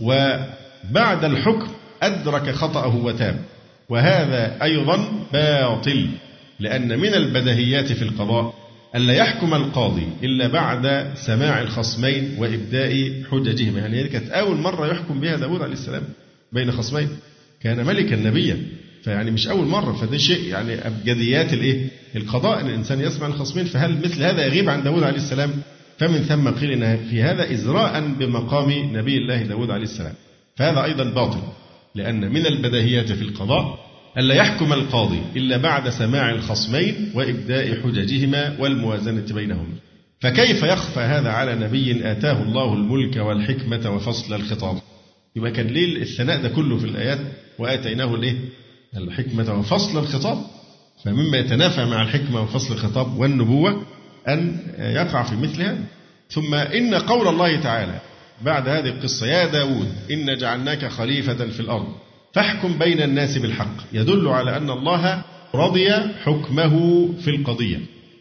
[0.00, 1.68] وبعد الحكم
[2.02, 3.36] أدرك خطأه وتاب
[3.88, 6.08] وهذا أيضا باطل
[6.60, 8.54] لأن من البدهيات في القضاء
[8.96, 15.20] ألا يحكم القاضي إلا بعد سماع الخصمين وإبداء حججهما يعني هذه كانت أول مرة يحكم
[15.20, 16.02] بها داود عليه السلام
[16.52, 17.08] بين خصمين
[17.60, 18.58] كان ملكا نبيا
[19.04, 21.86] فيعني مش أول مرة فده شيء يعني أبجديات الإيه؟
[22.16, 25.50] القضاء أن الإنسان يسمع الخصمين فهل مثل هذا يغيب عن داود عليه السلام؟
[26.02, 30.14] فمن ثم قيل إن في هذا إزراء بمقام نبي الله داود عليه السلام.
[30.56, 31.38] فهذا أيضا باطل
[31.94, 33.78] لأن من البديهيات في القضاء
[34.18, 39.66] ألا يحكم القاضي إلا بعد سماع الخصمين وإبداء حججهما والموازنة بينهم.
[40.20, 44.76] فكيف يخفى هذا على نبي آتاه الله الملك والحكمة وفصل الخطاب؟
[45.36, 47.18] يبقى كان ليه الثناء ده كله في الآيات
[47.58, 48.34] وآتيناه الإيه
[48.96, 50.38] الحكمة وفصل الخطاب.
[51.04, 53.82] فمما يتنافى مع الحكمة وفصل الخطاب والنبوة
[54.28, 55.84] أن يقع في مثل هذا
[56.30, 58.00] ثم إن قول الله تعالى
[58.44, 61.88] بعد هذه القصة يا داود إن جعلناك خليفة في الأرض
[62.34, 63.76] فاحكم بين الناس بالحق.
[63.92, 65.22] يدل على أن الله
[65.54, 65.92] رضي
[66.24, 67.78] حكمه في القضية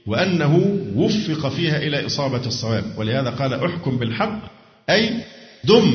[0.08, 2.84] وأنه وفق فيها إلى إصابة الصواب.
[2.98, 4.42] ولهذا قال احكم بالحق
[4.90, 5.10] أي
[5.64, 5.94] دم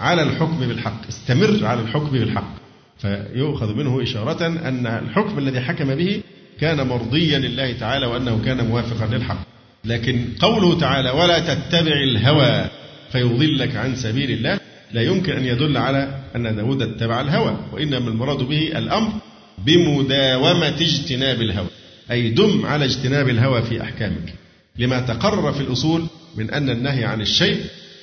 [0.00, 2.54] على الحكم بالحق استمر على الحكم بالحق.
[2.98, 6.22] فيؤخذ منه إشارة أن الحكم الذي حكم به
[6.62, 9.46] كان مرضيا لله تعالى وأنه كان موافقا للحق.
[9.84, 12.70] لكن قوله تعالى ولا تتبع الهوى
[13.12, 14.60] فيضلك عن سبيل الله
[14.92, 19.12] لا يمكن أن يدل على أن داود اتبع الهوى وإنما المراد به الأمر
[19.58, 21.68] بمداومة اجتناب الهوى
[22.10, 24.34] أي دم على اجتناب الهوى في أحكامك.
[24.78, 26.06] لما تقرر في الأصول
[26.36, 27.60] من أن النهي عن الشيء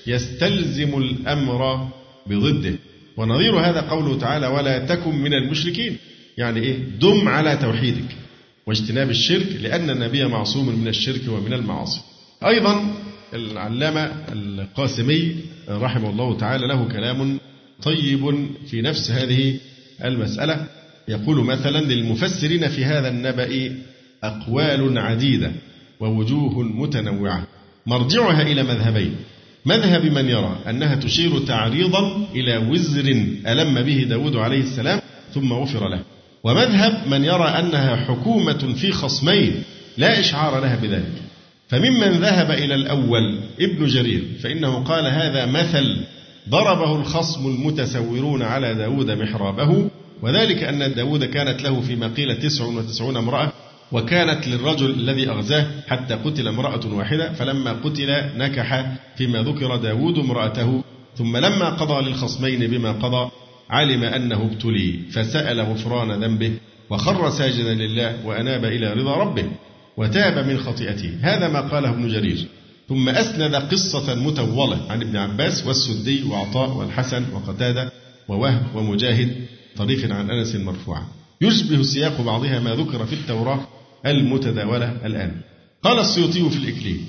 [0.08, 1.88] يستلزم الأمر
[2.28, 2.76] بضده.
[3.18, 5.98] ونظير هذا قوله تعالى ولا تكن من المشركين
[6.38, 8.16] يعني إيه؟ دم على توحيدك.
[8.70, 12.02] واجتناب الشرك لأن النبي معصوم من الشرك ومن المعاصي.
[12.46, 12.94] أيضا
[13.34, 15.36] العلامة القاسمي
[15.70, 17.40] رحمه الله تعالى له كلام
[17.84, 19.60] طيب في نفس هذه
[20.04, 20.66] المسألة.
[21.08, 23.76] يقول مثلا للمفسرين في هذا النبأ
[24.24, 25.52] أقوال عديدة
[26.00, 27.48] ووجوه متنوعة.
[27.86, 29.16] مرجعها إلى مذهبين.
[29.66, 33.12] مذهب من يرى أنها تشير تعريضا إلى وزر
[33.48, 35.02] ألم به داود عليه السلام
[35.34, 36.02] ثم غفر له.
[36.44, 39.64] ومذهب من يرى أنها حكومة في خصمين
[39.98, 41.30] لا إشعار لها بذلك.
[41.70, 45.98] فممن ذهب إلى الأول ابن جرير فإنه قال هذا مثل
[46.50, 49.90] ضربه الخصم المتسورون على داود محرابه
[50.22, 53.52] وذلك أن داود كانت له فيما قيل تسع وتسعون امرأة
[53.92, 60.84] وكانت للرجل الذي أغزاه حتى قتل امرأة واحدة فلما قتل نكح فيما ذكر داود امرأته
[61.18, 63.32] ثم لما قضى للخصمين بما قضى
[63.70, 66.52] علم أنه ابتلي فسأل غفران ذنبه
[66.90, 69.46] وخر ساجدا لله وأناب إلى رضا ربه
[69.98, 71.18] وتاب من خطيئته.
[71.22, 72.48] هذا ما قاله ابن جرير.
[72.90, 77.92] ثم أسند قصة متولة عن ابن عباس والسدي وعطاء والحسن وقتادة
[78.28, 79.36] ووهب ومجاهد
[79.78, 81.04] طريق عن أنس مرفوعا
[81.42, 83.68] يشبه سياق بعضها ما ذكر في التوراة
[84.06, 85.32] المتداولة الآن.
[85.84, 87.02] قال السيوطي في الإكليل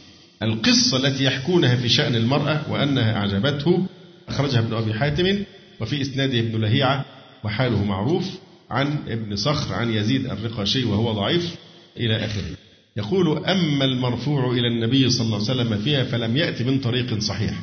[0.42, 3.86] القصة التي يحكونها في شأن المرأة وأنها أعجبته
[4.28, 5.44] أخرجها ابن أبي حاتم
[5.81, 7.05] وفي إسناده ابن لهيعة
[7.45, 8.24] وحاله معروف
[8.70, 11.55] عن ابن صخر عن يزيد الرقاشي وهو ضعيف
[11.97, 12.57] إلى آخره.
[12.97, 17.55] يقول أما المرفوع إلى النبي صلى الله عليه وسلم فيها فلم يأتي من طريق صحيح.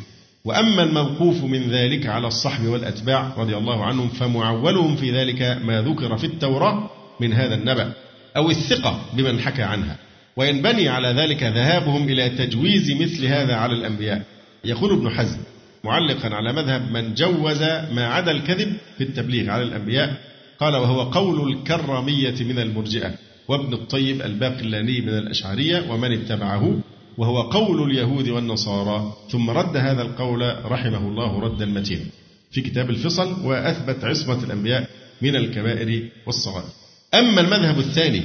[0.45, 6.17] وأما الموقوف من ذلك على الصحب والأتباع رضي الله عنهم فمعولهم في ذلك ما ذكر
[6.17, 6.89] في التوراة
[7.19, 7.93] من هذا النبأ
[8.37, 9.97] أو الثقة بمن حكى عنها.
[10.37, 14.21] وينبني على ذلك ذهابهم إلى تجويز مثل هذا على الأنبياء.
[14.65, 15.37] يقول ابن حزم
[15.83, 17.61] معلقا على مذهب من جوز
[17.91, 20.17] ما عدا الكذب في التبليغ على الأنبياء.
[20.59, 23.11] قال وهو قول الكرامية من المرجئة.
[23.47, 26.79] وابن الطيب الباقلاني من الأشعرية ومن اتبعه.
[27.17, 29.13] وهو قول اليهود والنصارى.
[29.31, 32.05] ثم رد هذا القول رحمه الله ردا متينا
[32.51, 34.89] في كتاب الفصل وأثبت عصمة الأنبياء
[35.21, 36.69] من الكبائر والصغائر.
[37.13, 38.21] أما المذهب الثاني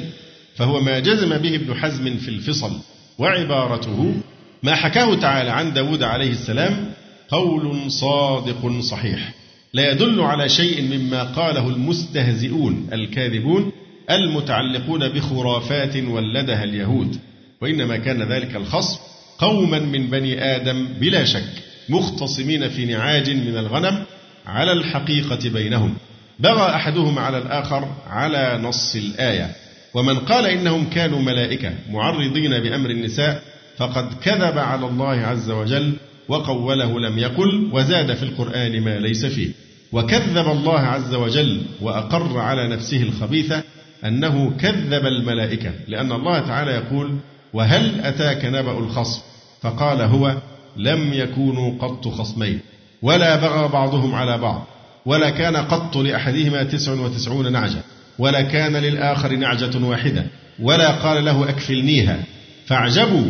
[0.57, 2.73] فهو ما جزم به ابن حزم في الفصل
[3.19, 4.15] وعبارته
[4.63, 6.93] ما حكاه تعالى عن داود عليه السلام
[7.33, 9.33] قول صادق صحيح.
[9.75, 13.73] لا يدل على شيء مما قاله المستهزئون الكاذبون
[14.11, 17.17] المتعلقون بخرافات ولدها اليهود
[17.61, 18.99] وإنما كان ذلك الخصم
[19.39, 21.53] قوما من بني آدم بلا شك
[21.89, 24.05] مختصمين في نعاج من الغنم
[24.47, 25.95] على الحقيقة بينهم.
[26.39, 29.53] بغى أحدهم على الآخر على نص الآية.
[29.95, 33.43] ومن قال إنهم كانوا ملائكة معرضين بأمر النساء
[33.77, 35.93] فقد كذب على الله عز وجل
[36.33, 39.49] وقوله لم يقل وزاد في القرآن ما ليس فيه.
[39.93, 43.63] وكذب الله عز وجل وأقر على نفسه الخبيثة
[44.05, 47.17] أنه كذب الملائكة لأن الله تعالى يقول
[47.53, 49.21] وهل أتاك نبأ الخصم؟
[49.63, 50.37] فقال هو
[50.77, 52.61] لم يكونوا قط خصمين
[53.03, 54.67] ولا بغى بعضهم على بعض
[55.07, 57.83] ولا كان قط لأحدهما تسع وتسعون نعجة
[58.19, 60.27] ولا كان للآخر نعجة واحدة
[60.63, 62.19] ولا قال له أكفلنيها
[62.67, 63.27] فاعجبوا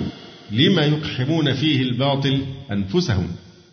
[0.50, 2.40] لما يقحمون فيه الباطل
[2.72, 3.28] أنفسهم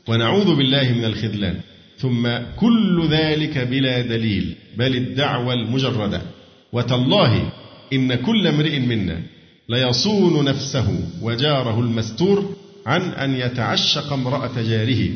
[0.08, 1.56] ونعوذ بالله من الخذلان.
[1.98, 6.22] ثم كل ذلك بلا دليل بل الدعوة المجردة.
[6.74, 7.52] وتالله
[7.94, 9.22] إن كل امرئ منا
[9.70, 12.56] ليصون نفسه وجاره المستور
[12.86, 15.10] عن أن يتعشق امرأة جاره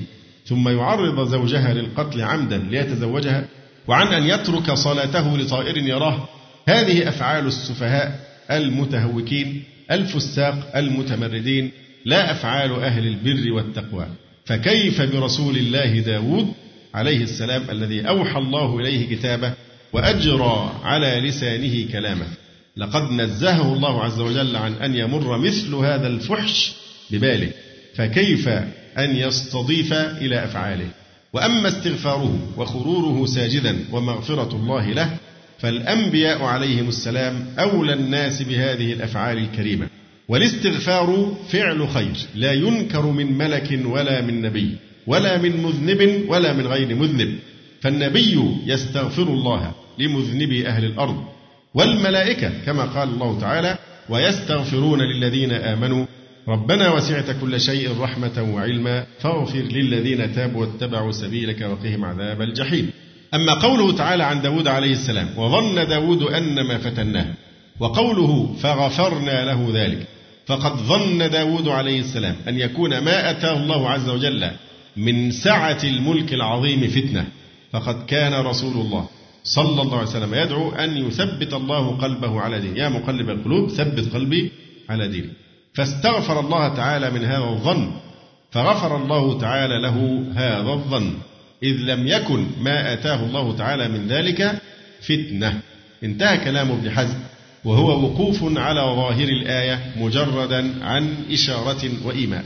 [0.45, 3.45] ثم يعرض زوجها للقتل عمدا ليتزوجها
[3.87, 6.27] وعن أن يترك صلاته لطائر يراه.
[6.67, 8.19] هذه أفعال السفهاء
[8.51, 9.63] المتهوكين.
[9.91, 11.71] الفساق المتمردين
[12.05, 14.07] لا أفعال أهل البر والتقوى.
[14.45, 16.53] فكيف برسول الله داود
[16.93, 19.53] عليه السلام الذي أوحى الله إليه كتابه
[19.93, 22.27] وأجرى على لسانه كلامه؟
[22.77, 26.73] لقد نزهه الله عز وجل عن أن يمر مثل هذا الفحش
[27.11, 27.51] بباله.
[27.95, 28.47] فكيف
[28.97, 30.87] أن يستضيف إلى أفعاله؟
[31.33, 35.17] وأما استغفاره وخروره ساجدا ومغفرة الله له
[35.63, 39.87] فالأنبياء عليهم السلام أولى الناس بهذه الأفعال الكريمة.
[40.27, 44.75] والاستغفار فعل خير لا ينكر من ملك ولا من نبي
[45.07, 47.35] ولا من مذنب ولا من غير مذنب.
[47.81, 51.23] فالنبي يستغفر الله لمذنبي أهل الأرض
[51.73, 53.77] والملائكة كما قال الله تعالى
[54.09, 56.05] ويستغفرون للذين آمنوا.
[56.47, 62.89] ربنا وسعت كل شيء رحمة وعلما فاغفر للذين تابوا واتبعوا سبيلك وقهم عذاب الجحيم.
[63.33, 67.25] أما قوله تعالى عن داود عليه السلام وظن داود أن ما فتناه
[67.79, 70.07] وقوله فغفرنا له ذلك
[70.45, 74.51] فقد ظن داود عليه السلام أن يكون ما أتاه الله عز وجل
[74.97, 77.27] من سعة الملك العظيم فتنة.
[77.71, 79.07] فقد كان رسول الله
[79.43, 82.79] صلى الله عليه وسلم يدعو أن يثبت الله قلبه على دينه.
[82.79, 84.51] يا مقلب القلوب ثبت قلبي
[84.89, 85.29] على دينه
[85.73, 87.91] فاستغفر الله تعالى من هذا الظن
[88.51, 91.13] فغفر الله تعالى له هذا الظن.
[91.63, 94.61] إذ لم يكن ما آتاه الله تعالى من ذلك
[95.01, 95.59] فتنة.
[96.03, 97.17] انتهى كلام ابن حزم
[97.65, 102.43] وهو وقوف على ظاهر الآية مجردا عن إشارة وإيمان.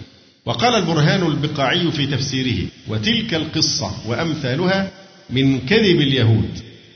[0.48, 4.92] وقال البرهان البقاعي في تفسيره وتلك القصة وأمثالها
[5.30, 6.50] من كذب اليهود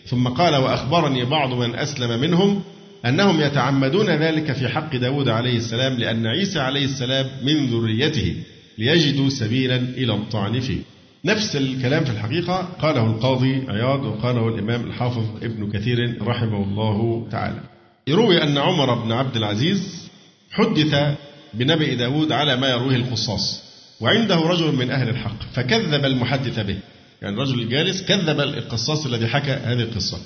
[0.05, 2.63] ثم قال وأخبرني بعض من أسلم منهم
[3.05, 8.35] أنهم يتعمدون ذلك في حق داود عليه السلام لأن عيسى عليه السلام من ذريته
[8.77, 10.79] ليجدوا سبيلا إلى الطعن فيه
[11.25, 17.59] نفس الكلام في الحقيقة قاله القاضي عياض وقاله الإمام الحافظ ابن كثير رحمه الله تعالى.
[18.07, 20.09] يروي أن عمر بن عبد العزيز
[20.51, 21.17] حدث
[21.53, 23.63] بنبأ داود على ما يرويه القصاص
[23.99, 26.77] وعنده رجل من أهل الحق فكذب المحدث به.
[27.21, 30.17] يعني الرجل الجالس كذب القصاص الذي حكى هذه القصة.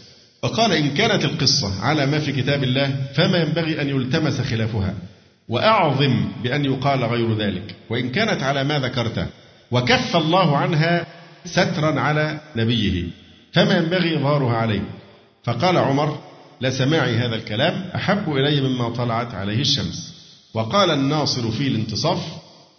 [0.44, 4.94] فقال إن كانت القصة على ما في كتاب الله فما ينبغي أن يلتمس خلافها
[5.50, 7.76] وأعظم بأن يقال غير ذلك.
[7.90, 9.28] وإن كانت على ما ذكرته
[9.76, 11.06] وكف الله عنها
[11.46, 13.04] سترا على نبيه
[13.54, 14.82] فما ينبغي إظهارها عليه.
[15.44, 16.20] فقال عمر
[16.62, 20.16] لسماعي هذا الكلام أحب إلي مما طلعت عليه الشمس.
[20.54, 22.20] وقال الناصر في الانتصاف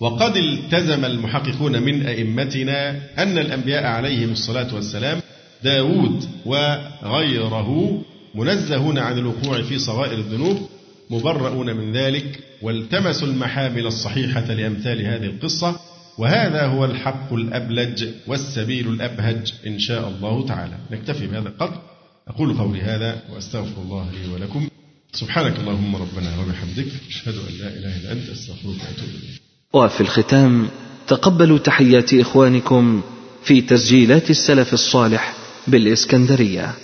[0.01, 5.21] وقد التزم المحققون من أئمتنا أن الأنبياء عليهم الصلاة والسلام
[5.65, 8.01] داود وغيره
[8.35, 10.69] منزهون عن الوقوع في صغائر الذنوب
[11.11, 15.81] مبرؤون من ذلك والتمسوا المحامل الصحيحة لأمثال هذه القصة
[16.19, 20.77] وهذا هو الحق الأبلج والسبيل الأبهج إن شاء الله تعالى.
[20.91, 21.81] نكتفي بهذا القدر.
[22.29, 24.69] أقول قولي هذا وأستغفر الله لي ولكم.
[25.13, 26.87] سبحانك اللهم ربنا وبحمدك.
[27.09, 28.29] أشهد أن لا إله إلا أنت.
[28.29, 29.43] أستغفرك وأتوب إليك.
[29.73, 30.69] وفي الختام
[31.09, 33.03] تقبلوا تحيات إخوانكم
[33.45, 35.35] في تسجيلات السلف الصالح
[35.67, 36.75] بالإسكندرية.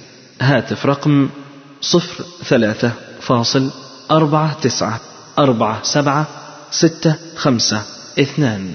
[0.40, 1.30] هاتف رقم
[1.80, 3.70] صفر ثلاثة فاصل
[4.10, 5.00] أربعة تسعة
[5.38, 6.28] أربعة سبعة
[6.70, 7.82] ستة خمسة
[8.18, 8.74] اثنان.